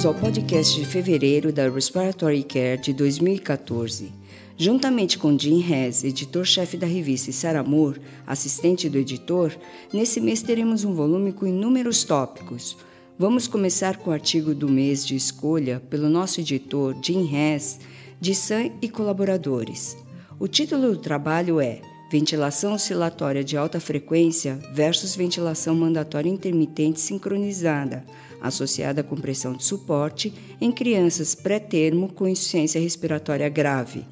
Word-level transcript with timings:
Bem-vindos 0.00 0.16
ao 0.16 0.32
podcast 0.32 0.80
de 0.80 0.86
fevereiro 0.86 1.52
da 1.52 1.68
Respiratory 1.68 2.42
Care 2.42 2.80
de 2.80 2.94
2014. 2.94 4.10
Juntamente 4.56 5.18
com 5.18 5.38
Jim 5.38 5.62
Hess, 5.62 6.04
editor-chefe 6.04 6.78
da 6.78 6.86
revista, 6.86 7.28
e 7.28 7.34
Sarah 7.34 7.62
Moore, 7.62 8.00
assistente 8.26 8.88
do 8.88 8.96
editor, 8.96 9.54
nesse 9.92 10.18
mês 10.18 10.40
teremos 10.40 10.84
um 10.84 10.94
volume 10.94 11.34
com 11.34 11.46
inúmeros 11.46 12.02
tópicos. 12.02 12.78
Vamos 13.18 13.46
começar 13.46 13.98
com 13.98 14.08
o 14.08 14.12
artigo 14.14 14.54
do 14.54 14.70
mês 14.70 15.06
de 15.06 15.14
escolha 15.14 15.82
pelo 15.90 16.08
nosso 16.08 16.40
editor 16.40 16.96
Jim 17.02 17.28
Hess, 17.30 17.78
de 18.18 18.34
Sun 18.34 18.70
e 18.80 18.88
colaboradores. 18.88 19.98
O 20.38 20.48
título 20.48 20.92
do 20.92 20.98
trabalho 20.98 21.60
é 21.60 21.82
Ventilação 22.10 22.72
oscilatória 22.72 23.44
de 23.44 23.56
alta 23.56 23.78
frequência 23.78 24.58
versus 24.72 25.14
ventilação 25.14 25.74
mandatória 25.74 26.30
intermitente 26.30 27.00
sincronizada, 27.00 28.04
associada 28.40 29.02
com 29.02 29.16
pressão 29.16 29.52
de 29.52 29.64
suporte 29.64 30.32
em 30.60 30.72
crianças 30.72 31.34
pré-termo 31.34 32.12
com 32.12 32.28
insuficiência 32.28 32.80
respiratória 32.80 33.48
grave. 33.48 34.04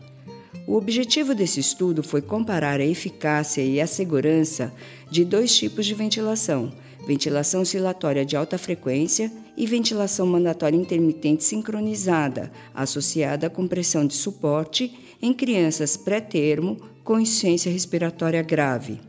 O 0.66 0.76
objetivo 0.76 1.34
desse 1.34 1.60
estudo 1.60 2.02
foi 2.02 2.20
comparar 2.20 2.78
a 2.78 2.84
eficácia 2.84 3.62
e 3.62 3.80
a 3.80 3.86
segurança 3.86 4.72
de 5.10 5.24
dois 5.24 5.56
tipos 5.56 5.86
de 5.86 5.94
ventilação: 5.94 6.70
ventilação 7.06 7.62
oscilatória 7.62 8.24
de 8.24 8.36
alta 8.36 8.58
frequência 8.58 9.32
e 9.56 9.66
ventilação 9.66 10.26
mandatória 10.26 10.76
intermitente 10.76 11.42
sincronizada, 11.42 12.52
associada 12.74 13.48
com 13.48 13.66
pressão 13.66 14.06
de 14.06 14.14
suporte 14.14 14.96
em 15.22 15.32
crianças 15.32 15.96
pré-termo 15.96 16.76
com 17.02 17.18
insuficiência 17.18 17.72
respiratória 17.72 18.42
grave. 18.42 19.07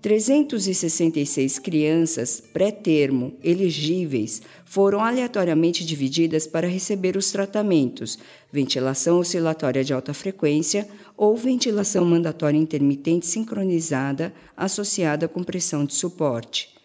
366 0.00 1.58
crianças 1.58 2.40
pré-termo 2.52 3.36
elegíveis 3.42 4.40
foram 4.64 5.00
aleatoriamente 5.00 5.84
divididas 5.84 6.46
para 6.46 6.68
receber 6.68 7.16
os 7.16 7.32
tratamentos 7.32 8.16
ventilação 8.52 9.18
oscilatória 9.18 9.82
de 9.82 9.92
alta 9.92 10.14
frequência 10.14 10.88
ou 11.16 11.36
ventilação 11.36 12.04
mandatória 12.04 12.56
intermitente 12.56 13.26
sincronizada 13.26 14.32
associada 14.56 15.26
com 15.26 15.42
pressão 15.42 15.84
de 15.84 15.94
suporte. 15.94 16.76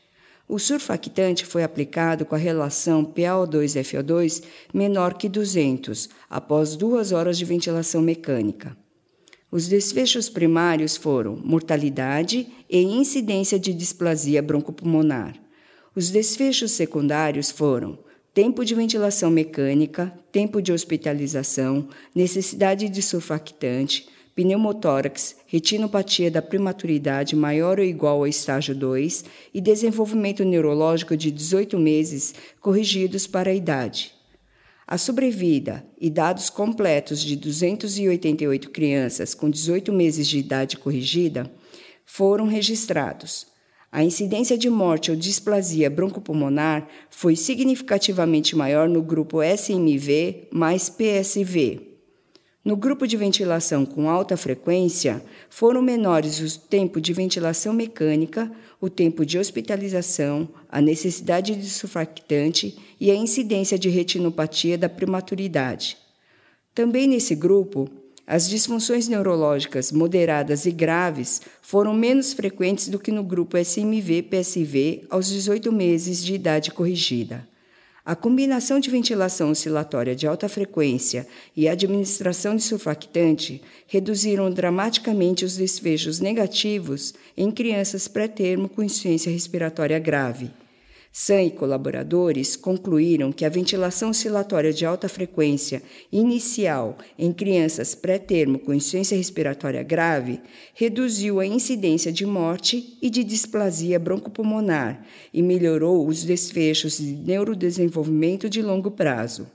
O 0.49 0.57
surfactante 0.57 1.45
foi 1.45 1.63
aplicado 1.63 2.25
com 2.25 2.33
a 2.33 2.39
relação 2.39 3.05
PaO2-FO2 3.05 4.43
menor 4.73 5.13
que 5.13 5.29
200 5.29 6.09
após 6.27 6.75
duas 6.75 7.11
horas 7.11 7.37
de 7.37 7.45
ventilação 7.45 8.01
mecânica. 8.01 8.75
Os 9.53 9.67
desfechos 9.67 10.29
primários 10.29 10.97
foram 10.97 11.35
mortalidade 11.35 12.47
e 12.67 12.81
incidência 12.81 13.59
de 13.59 13.71
displasia 13.71 14.41
broncopulmonar. 14.41 15.35
Os 15.95 16.09
desfechos 16.09 16.71
secundários 16.71 17.51
foram 17.51 17.99
tempo 18.33 18.65
de 18.65 18.73
ventilação 18.73 19.29
mecânica, 19.29 20.11
tempo 20.31 20.59
de 20.59 20.73
hospitalização, 20.73 21.87
necessidade 22.15 22.89
de 22.89 22.99
surfactante, 23.03 24.09
pneumotórax, 24.35 25.35
retinopatia 25.45 26.31
da 26.31 26.41
prematuridade 26.41 27.35
maior 27.35 27.77
ou 27.77 27.85
igual 27.85 28.21
ao 28.21 28.27
estágio 28.27 28.73
2 28.73 29.23
e 29.53 29.61
desenvolvimento 29.61 30.43
neurológico 30.43 31.15
de 31.15 31.29
18 31.29 31.77
meses 31.77 32.33
corrigidos 32.59 33.27
para 33.27 33.51
a 33.51 33.53
idade. 33.53 34.12
A 34.85 34.97
sobrevida 34.97 35.85
e 35.99 36.09
dados 36.09 36.49
completos 36.49 37.21
de 37.21 37.35
288 37.35 38.69
crianças 38.69 39.33
com 39.33 39.49
18 39.49 39.93
meses 39.93 40.27
de 40.27 40.37
idade 40.37 40.77
corrigida 40.77 41.49
foram 42.05 42.47
registrados. 42.47 43.47
A 43.91 44.03
incidência 44.03 44.57
de 44.57 44.69
morte 44.69 45.11
ou 45.11 45.15
displasia 45.15 45.89
broncopulmonar 45.89 46.87
foi 47.09 47.35
significativamente 47.35 48.55
maior 48.55 48.89
no 48.89 49.01
grupo 49.01 49.41
SMV 49.41 50.47
mais 50.51 50.89
PSV. 50.89 51.92
No 52.65 52.77
grupo 52.77 53.05
de 53.05 53.17
ventilação 53.17 53.85
com 53.85 54.09
alta 54.09 54.37
frequência, 54.37 55.21
foram 55.49 55.81
menores 55.81 56.39
o 56.39 56.59
tempo 56.59 57.01
de 57.01 57.11
ventilação 57.11 57.73
mecânica, 57.73 58.49
o 58.79 58.89
tempo 58.89 59.25
de 59.25 59.37
hospitalização, 59.37 60.47
a 60.69 60.79
necessidade 60.79 61.57
de 61.57 61.69
surfactante 61.69 62.77
e 63.01 63.11
a 63.11 63.15
incidência 63.15 63.77
de 63.77 63.89
retinopatia 63.89 64.77
da 64.77 64.87
prematuridade. 64.87 65.97
Também 66.73 67.05
nesse 67.05 67.35
grupo, 67.35 67.89
as 68.25 68.47
disfunções 68.47 69.09
neurológicas 69.09 69.91
moderadas 69.91 70.65
e 70.65 70.71
graves 70.71 71.41
foram 71.61 71.93
menos 71.93 72.31
frequentes 72.31 72.87
do 72.87 72.97
que 72.97 73.11
no 73.11 73.23
grupo 73.23 73.57
SMV-PSV 73.57 75.03
aos 75.09 75.27
18 75.27 75.69
meses 75.69 76.23
de 76.23 76.33
idade 76.33 76.71
corrigida. 76.71 77.45
A 78.05 78.17
combinação 78.17 78.81
de 78.81 78.89
ventilação 78.89 79.51
oscilatória 79.51 80.13
de 80.13 80.27
alta 80.27 80.49
frequência 80.49 81.25
e 81.55 81.69
administração 81.69 82.53
de 82.53 82.61
surfactante 82.61 83.61
reduziram 83.87 84.51
dramaticamente 84.51 85.45
os 85.45 85.55
desfechos 85.55 86.19
negativos 86.19 87.13
em 87.37 87.49
crianças 87.49 88.09
pré-termo 88.09 88.67
com 88.67 88.83
insuficiência 88.83 89.31
respiratória 89.31 89.97
grave. 89.99 90.51
Sam 91.15 91.43
e 91.43 91.51
colaboradores 91.51 92.55
concluíram 92.55 93.31
que 93.31 93.45
a 93.45 93.49
ventilação 93.49 94.09
oscilatória 94.09 94.73
de 94.73 94.83
alta 94.83 95.07
frequência 95.07 95.83
inicial 96.11 96.97
em 97.19 97.31
crianças 97.31 97.93
pré-termo 97.93 98.57
com 98.57 98.73
insuficiência 98.73 99.15
respiratória 99.15 99.83
grave 99.83 100.41
reduziu 100.73 101.39
a 101.39 101.45
incidência 101.45 102.11
de 102.11 102.25
morte 102.25 102.97
e 102.99 103.11
de 103.11 103.23
displasia 103.23 103.99
broncopulmonar 103.99 105.05
e 105.31 105.43
melhorou 105.43 106.07
os 106.07 106.23
desfechos 106.23 106.97
de 106.97 107.13
neurodesenvolvimento 107.13 108.49
de 108.49 108.63
longo 108.63 108.89
prazo. 108.89 109.47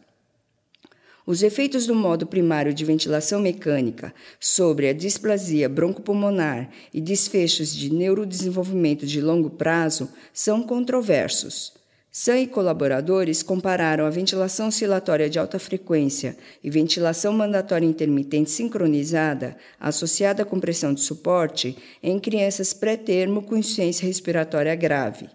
Os 1.28 1.42
efeitos 1.42 1.86
do 1.86 1.94
modo 1.94 2.26
primário 2.26 2.72
de 2.72 2.86
ventilação 2.86 3.38
mecânica 3.38 4.14
sobre 4.40 4.88
a 4.88 4.94
displasia 4.94 5.68
broncopulmonar 5.68 6.70
e 6.90 7.02
desfechos 7.02 7.76
de 7.76 7.92
neurodesenvolvimento 7.92 9.06
de 9.06 9.20
longo 9.20 9.50
prazo 9.50 10.08
são 10.32 10.62
controversos. 10.62 11.74
Sam 12.10 12.38
e 12.38 12.46
colaboradores 12.46 13.42
compararam 13.42 14.06
a 14.06 14.10
ventilação 14.10 14.68
oscilatória 14.68 15.28
de 15.28 15.38
alta 15.38 15.58
frequência 15.58 16.34
e 16.64 16.70
ventilação 16.70 17.34
mandatória 17.34 17.84
intermitente 17.84 18.50
sincronizada 18.50 19.54
associada 19.78 20.46
com 20.46 20.58
pressão 20.58 20.94
de 20.94 21.02
suporte 21.02 21.76
em 22.02 22.18
crianças 22.18 22.72
pré-termo 22.72 23.42
com 23.42 23.54
insuficiência 23.54 24.06
respiratória 24.06 24.74
grave. 24.74 25.28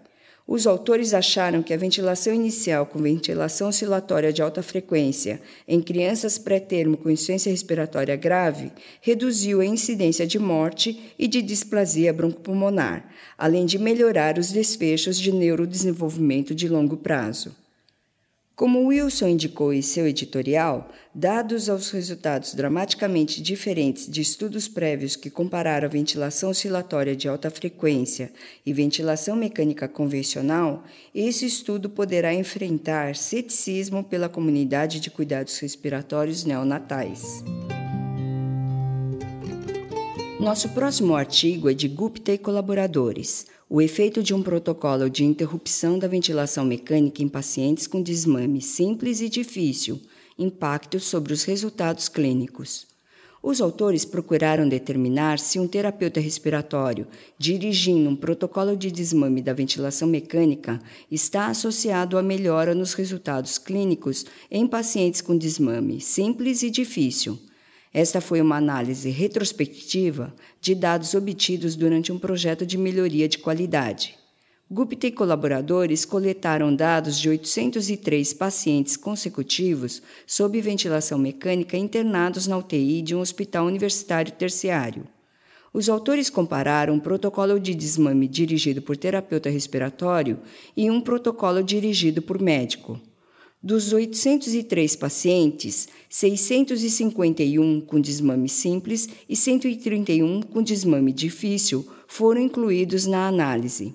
Os 0.46 0.66
autores 0.66 1.14
acharam 1.14 1.62
que 1.62 1.72
a 1.72 1.76
ventilação 1.76 2.34
inicial 2.34 2.84
com 2.84 2.98
ventilação 3.00 3.68
oscilatória 3.68 4.30
de 4.30 4.42
alta 4.42 4.62
frequência 4.62 5.40
em 5.66 5.80
crianças 5.80 6.36
pré-termo 6.36 6.98
com 6.98 7.08
insuficiência 7.08 7.50
respiratória 7.50 8.14
grave 8.14 8.70
reduziu 9.00 9.62
a 9.62 9.66
incidência 9.66 10.26
de 10.26 10.38
morte 10.38 11.12
e 11.18 11.26
de 11.26 11.40
displasia 11.40 12.12
broncopulmonar, 12.12 13.08
além 13.38 13.64
de 13.64 13.78
melhorar 13.78 14.38
os 14.38 14.52
desfechos 14.52 15.18
de 15.18 15.32
neurodesenvolvimento 15.32 16.54
de 16.54 16.68
longo 16.68 16.98
prazo. 16.98 17.63
Como 18.56 18.86
Wilson 18.86 19.26
indicou 19.30 19.72
em 19.72 19.82
seu 19.82 20.06
editorial, 20.06 20.88
dados 21.12 21.68
aos 21.68 21.90
resultados 21.90 22.54
dramaticamente 22.54 23.42
diferentes 23.42 24.08
de 24.08 24.20
estudos 24.20 24.68
prévios 24.68 25.16
que 25.16 25.28
compararam 25.28 25.88
ventilação 25.88 26.50
oscilatória 26.50 27.16
de 27.16 27.28
alta 27.28 27.50
frequência 27.50 28.32
e 28.64 28.72
ventilação 28.72 29.34
mecânica 29.34 29.88
convencional, 29.88 30.84
esse 31.12 31.44
estudo 31.44 31.90
poderá 31.90 32.32
enfrentar 32.32 33.16
ceticismo 33.16 34.04
pela 34.04 34.28
comunidade 34.28 35.00
de 35.00 35.10
cuidados 35.10 35.58
respiratórios 35.58 36.44
neonatais. 36.44 37.42
Nosso 40.38 40.68
próximo 40.68 41.16
artigo 41.16 41.68
é 41.68 41.74
de 41.74 41.88
Gupta 41.88 42.30
e 42.32 42.38
colaboradores 42.38 43.46
o 43.74 43.82
efeito 43.82 44.22
de 44.22 44.32
um 44.32 44.40
protocolo 44.40 45.10
de 45.10 45.24
interrupção 45.24 45.98
da 45.98 46.06
ventilação 46.06 46.64
mecânica 46.64 47.24
em 47.24 47.28
pacientes 47.28 47.88
com 47.88 48.00
desmame 48.00 48.62
simples 48.62 49.20
e 49.20 49.28
difícil, 49.28 50.00
impacto 50.38 51.00
sobre 51.00 51.32
os 51.32 51.42
resultados 51.42 52.08
clínicos. 52.08 52.86
Os 53.42 53.60
autores 53.60 54.04
procuraram 54.04 54.68
determinar 54.68 55.40
se 55.40 55.58
um 55.58 55.66
terapeuta 55.66 56.20
respiratório 56.20 57.08
dirigindo 57.36 58.08
um 58.08 58.14
protocolo 58.14 58.76
de 58.76 58.92
desmame 58.92 59.42
da 59.42 59.52
ventilação 59.52 60.06
mecânica 60.06 60.80
está 61.10 61.48
associado 61.48 62.16
à 62.16 62.22
melhora 62.22 62.76
nos 62.76 62.94
resultados 62.94 63.58
clínicos 63.58 64.24
em 64.52 64.68
pacientes 64.68 65.20
com 65.20 65.36
desmame 65.36 66.00
simples 66.00 66.62
e 66.62 66.70
difícil 66.70 67.40
esta 67.94 68.20
foi 68.20 68.40
uma 68.40 68.56
análise 68.56 69.08
retrospectiva 69.08 70.34
de 70.60 70.74
dados 70.74 71.14
obtidos 71.14 71.76
durante 71.76 72.10
um 72.10 72.18
projeto 72.18 72.66
de 72.66 72.76
melhoria 72.76 73.28
de 73.28 73.38
qualidade. 73.38 74.16
Gupta 74.68 75.06
e 75.06 75.12
colaboradores 75.12 76.04
coletaram 76.04 76.74
dados 76.74 77.16
de 77.20 77.28
803 77.28 78.34
pacientes 78.34 78.96
consecutivos 78.96 80.02
sob 80.26 80.60
ventilação 80.60 81.16
mecânica 81.16 81.76
internados 81.76 82.48
na 82.48 82.58
UTI 82.58 83.00
de 83.00 83.14
um 83.14 83.20
hospital 83.20 83.66
universitário 83.66 84.32
terciário. 84.32 85.06
Os 85.72 85.88
autores 85.88 86.28
compararam 86.28 86.94
um 86.94 87.00
protocolo 87.00 87.60
de 87.60 87.76
desmame 87.76 88.26
dirigido 88.26 88.82
por 88.82 88.96
terapeuta 88.96 89.48
respiratório 89.48 90.40
e 90.76 90.90
um 90.90 91.00
protocolo 91.00 91.62
dirigido 91.62 92.20
por 92.20 92.42
médico. 92.42 93.00
Dos 93.66 93.94
803 93.94 94.94
pacientes, 94.94 95.88
651 96.10 97.80
com 97.80 97.98
desmame 97.98 98.46
simples 98.46 99.08
e 99.26 99.34
131 99.34 100.42
com 100.42 100.62
desmame 100.62 101.10
difícil 101.14 101.82
foram 102.06 102.42
incluídos 102.42 103.06
na 103.06 103.26
análise. 103.26 103.94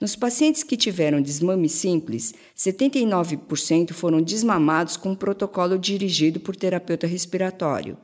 Nos 0.00 0.14
pacientes 0.14 0.62
que 0.62 0.76
tiveram 0.76 1.20
desmame 1.20 1.68
simples, 1.68 2.34
79% 2.56 3.92
foram 3.92 4.22
desmamados 4.22 4.96
com 4.96 5.10
um 5.10 5.16
protocolo 5.16 5.76
dirigido 5.76 6.38
por 6.38 6.54
terapeuta 6.54 7.04
respiratório. 7.04 7.98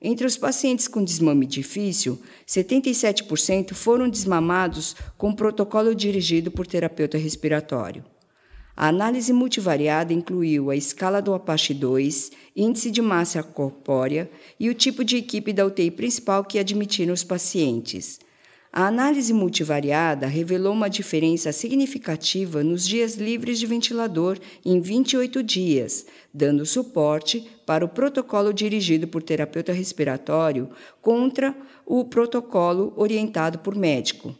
Entre 0.00 0.26
os 0.26 0.38
pacientes 0.38 0.88
com 0.88 1.04
desmame 1.04 1.44
difícil, 1.44 2.18
77% 2.48 3.74
foram 3.74 4.08
desmamados 4.08 4.96
com 5.18 5.34
protocolo 5.34 5.94
dirigido 5.94 6.50
por 6.50 6.66
terapeuta 6.66 7.18
respiratório. 7.18 8.02
A 8.82 8.88
análise 8.88 9.30
multivariada 9.30 10.10
incluiu 10.10 10.70
a 10.70 10.74
escala 10.74 11.20
do 11.20 11.34
Apache 11.34 11.74
2, 11.74 12.32
índice 12.56 12.90
de 12.90 13.02
massa 13.02 13.42
corpórea 13.42 14.30
e 14.58 14.70
o 14.70 14.74
tipo 14.74 15.04
de 15.04 15.18
equipe 15.18 15.52
da 15.52 15.66
UTI 15.66 15.90
principal 15.90 16.42
que 16.42 16.58
admitiram 16.58 17.12
os 17.12 17.22
pacientes. 17.22 18.18
A 18.72 18.86
análise 18.86 19.34
multivariada 19.34 20.26
revelou 20.26 20.72
uma 20.72 20.88
diferença 20.88 21.52
significativa 21.52 22.64
nos 22.64 22.88
dias 22.88 23.16
livres 23.16 23.58
de 23.58 23.66
ventilador 23.66 24.38
em 24.64 24.80
28 24.80 25.42
dias, 25.42 26.06
dando 26.32 26.64
suporte 26.64 27.46
para 27.66 27.84
o 27.84 27.88
protocolo 27.88 28.50
dirigido 28.50 29.06
por 29.06 29.22
terapeuta 29.22 29.74
respiratório 29.74 30.70
contra 31.02 31.54
o 31.84 32.02
protocolo 32.06 32.94
orientado 32.96 33.58
por 33.58 33.76
médico. 33.76 34.34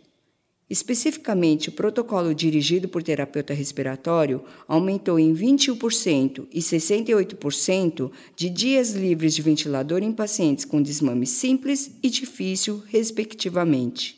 Especificamente, 0.71 1.69
o 1.69 1.73
protocolo 1.73 2.33
dirigido 2.33 2.89
por 2.89 3.03
terapeuta 3.03 3.53
respiratório 3.53 4.45
aumentou 4.69 5.19
em 5.19 5.35
21% 5.35 6.47
e 6.53 6.61
68% 6.61 8.09
de 8.37 8.49
dias 8.49 8.93
livres 8.93 9.35
de 9.35 9.43
ventilador 9.43 10.01
em 10.01 10.13
pacientes 10.13 10.65
com 10.65 10.81
desmame 10.81 11.27
simples 11.27 11.91
e 12.01 12.09
difícil, 12.09 12.85
respectivamente. 12.87 14.17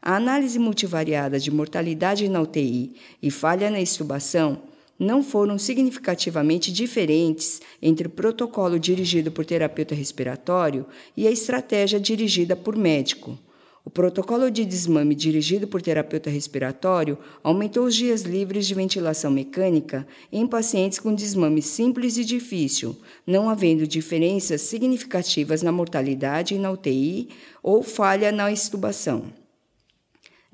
A 0.00 0.16
análise 0.16 0.58
multivariada 0.58 1.38
de 1.38 1.50
mortalidade 1.50 2.26
na 2.30 2.40
UTI 2.40 2.94
e 3.22 3.30
falha 3.30 3.70
na 3.70 3.80
extubação 3.80 4.62
não 4.98 5.22
foram 5.22 5.58
significativamente 5.58 6.72
diferentes 6.72 7.60
entre 7.82 8.06
o 8.06 8.10
protocolo 8.10 8.78
dirigido 8.78 9.30
por 9.30 9.44
terapeuta 9.44 9.94
respiratório 9.94 10.86
e 11.14 11.26
a 11.26 11.30
estratégia 11.30 12.00
dirigida 12.00 12.56
por 12.56 12.74
médico. 12.74 13.38
O 13.86 13.90
protocolo 13.90 14.50
de 14.50 14.64
desmame 14.64 15.14
dirigido 15.14 15.68
por 15.68 15.82
terapeuta 15.82 16.30
respiratório 16.30 17.18
aumentou 17.42 17.84
os 17.84 17.94
dias 17.94 18.22
livres 18.22 18.66
de 18.66 18.74
ventilação 18.74 19.30
mecânica 19.30 20.06
em 20.32 20.46
pacientes 20.46 20.98
com 20.98 21.14
desmame 21.14 21.60
simples 21.60 22.16
e 22.16 22.24
difícil, 22.24 22.96
não 23.26 23.50
havendo 23.50 23.86
diferenças 23.86 24.62
significativas 24.62 25.60
na 25.60 25.70
mortalidade 25.70 26.56
na 26.58 26.70
UTI 26.70 27.28
ou 27.62 27.82
falha 27.82 28.32
na 28.32 28.50
extubação. 28.50 29.43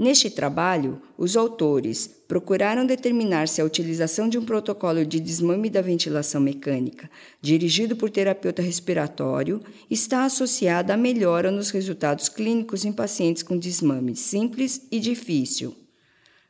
Neste 0.00 0.30
trabalho, 0.30 0.98
os 1.18 1.36
autores 1.36 2.08
procuraram 2.26 2.86
determinar 2.86 3.46
se 3.48 3.60
a 3.60 3.64
utilização 3.66 4.30
de 4.30 4.38
um 4.38 4.44
protocolo 4.46 5.04
de 5.04 5.20
desmame 5.20 5.68
da 5.68 5.82
ventilação 5.82 6.40
mecânica, 6.40 7.10
dirigido 7.38 7.94
por 7.94 8.08
terapeuta 8.08 8.62
respiratório, 8.62 9.60
está 9.90 10.24
associada 10.24 10.94
à 10.94 10.96
melhora 10.96 11.50
nos 11.50 11.68
resultados 11.68 12.30
clínicos 12.30 12.86
em 12.86 12.92
pacientes 12.92 13.42
com 13.42 13.58
desmame 13.58 14.16
simples 14.16 14.86
e 14.90 14.98
difícil. 14.98 15.76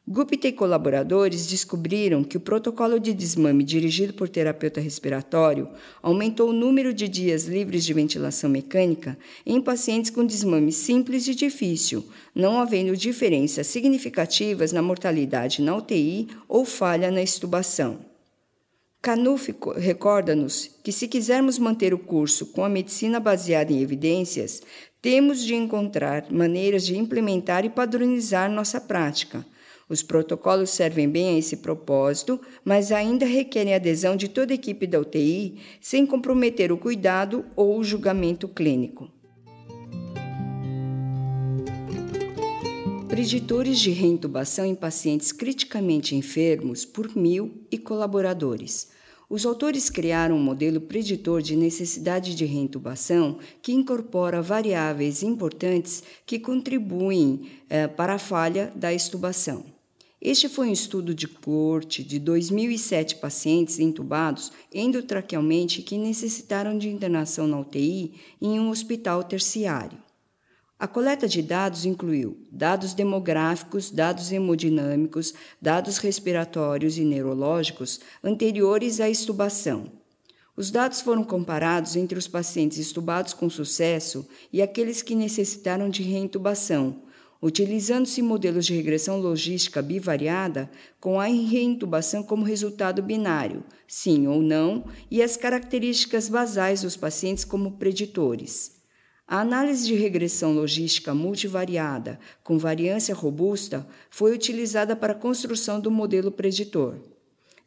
Gupta 0.08 0.48
e 0.48 0.52
colaboradores 0.52 1.46
descobriram 1.46 2.24
que 2.24 2.36
o 2.36 2.40
protocolo 2.40 2.98
de 2.98 3.12
desmame 3.12 3.62
dirigido 3.62 4.14
por 4.14 4.28
terapeuta 4.28 4.80
respiratório 4.80 5.68
aumentou 6.02 6.48
o 6.48 6.54
número 6.54 6.92
de 6.92 7.06
dias 7.06 7.44
livres 7.44 7.84
de 7.84 7.92
ventilação 7.92 8.50
mecânica 8.50 9.16
em 9.44 9.60
pacientes 9.60 10.10
com 10.10 10.24
desmame 10.24 10.72
simples 10.72 11.28
e 11.28 11.34
difícil, 11.34 12.04
não 12.34 12.58
havendo 12.58 12.96
diferenças 12.96 13.66
significativas 13.66 14.72
na 14.72 14.82
mortalidade 14.82 15.62
na 15.62 15.76
UTI 15.76 16.28
ou 16.48 16.64
falha 16.64 17.10
na 17.10 17.22
extubação. 17.22 17.98
Canuf 19.02 19.54
recorda-nos 19.76 20.70
que, 20.82 20.92
se 20.92 21.08
quisermos 21.08 21.58
manter 21.58 21.94
o 21.94 21.98
curso 21.98 22.46
com 22.46 22.64
a 22.64 22.68
medicina 22.68 23.20
baseada 23.20 23.72
em 23.72 23.80
evidências, 23.80 24.62
temos 25.00 25.42
de 25.42 25.54
encontrar 25.54 26.26
maneiras 26.30 26.84
de 26.84 26.98
implementar 26.98 27.64
e 27.64 27.70
padronizar 27.70 28.50
nossa 28.50 28.80
prática 28.80 29.46
os 29.90 30.04
protocolos 30.04 30.70
servem 30.70 31.08
bem 31.08 31.30
a 31.30 31.38
esse 31.38 31.56
propósito, 31.56 32.40
mas 32.64 32.92
ainda 32.92 33.26
requerem 33.26 33.74
adesão 33.74 34.14
de 34.14 34.28
toda 34.28 34.52
a 34.52 34.54
equipe 34.54 34.86
da 34.86 35.00
UTI, 35.00 35.56
sem 35.80 36.06
comprometer 36.06 36.70
o 36.70 36.78
cuidado 36.78 37.44
ou 37.56 37.76
o 37.76 37.82
julgamento 37.82 38.46
clínico. 38.46 39.10
Preditores 43.08 43.80
de 43.80 43.90
reintubação 43.90 44.64
em 44.64 44.76
pacientes 44.76 45.32
criticamente 45.32 46.14
enfermos 46.14 46.84
por 46.84 47.16
mil 47.16 47.64
e 47.68 47.76
colaboradores. 47.76 48.92
Os 49.28 49.44
autores 49.44 49.90
criaram 49.90 50.36
um 50.36 50.42
modelo 50.42 50.80
preditor 50.80 51.42
de 51.42 51.56
necessidade 51.56 52.36
de 52.36 52.44
reintubação 52.44 53.38
que 53.60 53.72
incorpora 53.72 54.40
variáveis 54.40 55.24
importantes 55.24 56.04
que 56.24 56.38
contribuem 56.38 57.48
eh, 57.68 57.88
para 57.88 58.14
a 58.14 58.18
falha 58.18 58.72
da 58.76 58.94
extubação. 58.94 59.79
Este 60.20 60.50
foi 60.50 60.68
um 60.68 60.72
estudo 60.72 61.14
de 61.14 61.26
corte 61.26 62.04
de 62.04 62.20
2.007 62.20 63.20
pacientes 63.20 63.78
intubados 63.78 64.52
endotraquealmente 64.72 65.80
que 65.80 65.96
necessitaram 65.96 66.76
de 66.76 66.90
internação 66.90 67.46
na 67.46 67.58
UTI 67.58 68.12
em 68.40 68.60
um 68.60 68.68
hospital 68.68 69.24
terciário. 69.24 69.98
A 70.78 70.86
coleta 70.86 71.26
de 71.26 71.40
dados 71.40 71.86
incluiu 71.86 72.36
dados 72.52 72.92
demográficos, 72.92 73.90
dados 73.90 74.30
hemodinâmicos, 74.30 75.32
dados 75.60 75.96
respiratórios 75.96 76.98
e 76.98 77.04
neurológicos 77.04 77.98
anteriores 78.22 79.00
à 79.00 79.08
estubação. 79.08 79.90
Os 80.54 80.70
dados 80.70 81.00
foram 81.00 81.24
comparados 81.24 81.96
entre 81.96 82.18
os 82.18 82.28
pacientes 82.28 82.76
estubados 82.76 83.32
com 83.32 83.48
sucesso 83.48 84.28
e 84.52 84.60
aqueles 84.60 85.00
que 85.00 85.14
necessitaram 85.14 85.88
de 85.88 86.02
reintubação, 86.02 87.02
utilizando-se 87.42 88.20
modelos 88.20 88.66
de 88.66 88.74
regressão 88.74 89.18
logística 89.20 89.80
bivariada 89.80 90.70
com 91.00 91.18
a 91.18 91.24
reintubação 91.24 92.22
como 92.22 92.44
resultado 92.44 93.02
binário, 93.02 93.64
sim 93.88 94.26
ou 94.26 94.42
não, 94.42 94.84
e 95.10 95.22
as 95.22 95.36
características 95.36 96.28
basais 96.28 96.82
dos 96.82 96.96
pacientes 96.96 97.44
como 97.44 97.72
preditores. 97.72 98.80
A 99.26 99.40
análise 99.40 99.86
de 99.86 99.94
regressão 99.94 100.52
logística 100.52 101.14
multivariada 101.14 102.18
com 102.42 102.58
variância 102.58 103.14
robusta 103.14 103.86
foi 104.10 104.34
utilizada 104.34 104.96
para 104.96 105.12
a 105.12 105.16
construção 105.16 105.80
do 105.80 105.90
modelo 105.90 106.32
preditor. 106.32 106.96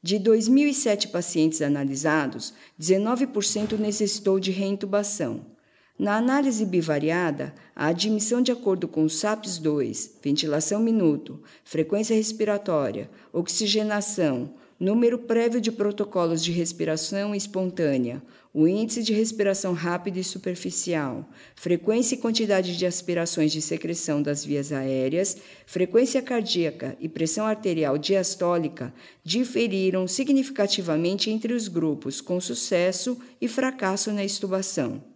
De 0.02 0.18
2.007 0.18 1.10
pacientes 1.10 1.62
analisados, 1.62 2.54
19% 2.78 3.80
necessitou 3.80 4.38
de 4.38 4.52
reintubação. 4.52 5.53
Na 5.98 6.18
análise 6.18 6.66
bivariada, 6.66 7.54
a 7.76 7.88
admissão 7.88 8.42
de 8.42 8.52
acordo 8.52 8.88
com 8.88 9.04
o 9.04 9.10
SAPS-2, 9.10 10.14
ventilação 10.24 10.82
minuto, 10.82 11.40
frequência 11.64 12.16
respiratória, 12.16 13.10
oxigenação, 13.32 14.56
número 14.80 15.20
prévio 15.20 15.62
de 15.62 15.72
protocolos 15.72 16.44
de 16.44 16.52
respiração 16.52 17.36
espontânea, 17.36 18.24
o 18.52 18.68
índice 18.68 19.04
de 19.04 19.14
respiração 19.14 19.74
rápida 19.74 20.20
e 20.20 20.24
superficial, 20.24 21.30
frequência 21.56 22.16
e 22.16 22.18
quantidade 22.18 22.76
de 22.76 22.88
aspirações 22.88 23.52
de 23.52 23.62
secreção 23.62 24.20
das 24.20 24.44
vias 24.44 24.72
aéreas, 24.72 25.38
frequência 25.68 26.24
cardíaca 26.24 26.98
e 27.00 27.08
pressão 27.08 27.46
arterial 27.46 28.00
diastólica 28.00 28.92
diferiram 29.24 30.08
significativamente 30.08 31.30
entre 31.30 31.54
os 31.54 31.68
grupos 31.68 32.20
com 32.20 32.42
sucesso 32.42 33.16
e 33.40 33.48
fracasso 33.48 34.12
na 34.12 34.24
extubação. 34.26 35.13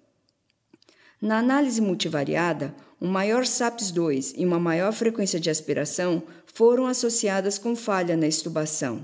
Na 1.21 1.39
análise 1.39 1.81
multivariada, 1.81 2.75
um 3.01 3.07
maior 3.07 3.43
SAPS-2 3.43 4.33
e 4.37 4.45
uma 4.45 4.59
maior 4.59 4.93
frequência 4.93 5.39
de 5.39 5.49
aspiração 5.49 6.21
foram 6.45 6.85
associadas 6.85 7.57
com 7.57 7.75
falha 7.75 8.15
na 8.15 8.27
extubação. 8.27 9.03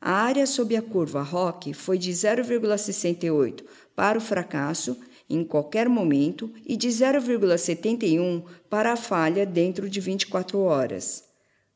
A 0.00 0.12
área 0.12 0.46
sob 0.46 0.76
a 0.76 0.82
curva 0.82 1.22
ROC 1.22 1.74
foi 1.74 1.98
de 1.98 2.10
0,68 2.12 3.64
para 3.94 4.16
o 4.16 4.20
fracasso 4.20 4.96
em 5.28 5.44
qualquer 5.44 5.88
momento 5.88 6.52
e 6.64 6.76
de 6.76 6.88
0,71 6.88 8.44
para 8.68 8.92
a 8.92 8.96
falha 8.96 9.44
dentro 9.44 9.90
de 9.90 10.00
24 10.00 10.58
horas. 10.60 11.29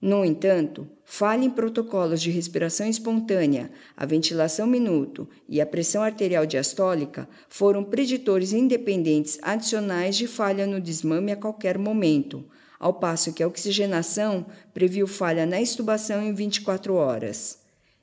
No 0.04 0.22
entanto, 0.22 0.86
falha 1.02 1.46
em 1.46 1.48
protocolos 1.48 2.20
de 2.20 2.30
respiração 2.30 2.86
espontânea, 2.86 3.70
a 3.96 4.04
ventilação 4.04 4.66
minuto 4.66 5.26
e 5.48 5.62
a 5.62 5.66
pressão 5.66 6.02
arterial 6.02 6.44
diastólica 6.44 7.26
foram 7.48 7.82
preditores 7.82 8.52
independentes 8.52 9.38
adicionais 9.40 10.14
de 10.14 10.26
falha 10.26 10.66
no 10.66 10.78
desmame 10.78 11.32
a 11.32 11.36
qualquer 11.36 11.78
momento, 11.78 12.44
ao 12.78 12.92
passo 12.92 13.32
que 13.32 13.42
a 13.42 13.46
oxigenação 13.46 14.44
previu 14.74 15.06
falha 15.06 15.46
na 15.46 15.58
extubação 15.58 16.22
em 16.22 16.34
24 16.34 16.92
horas. 16.92 17.60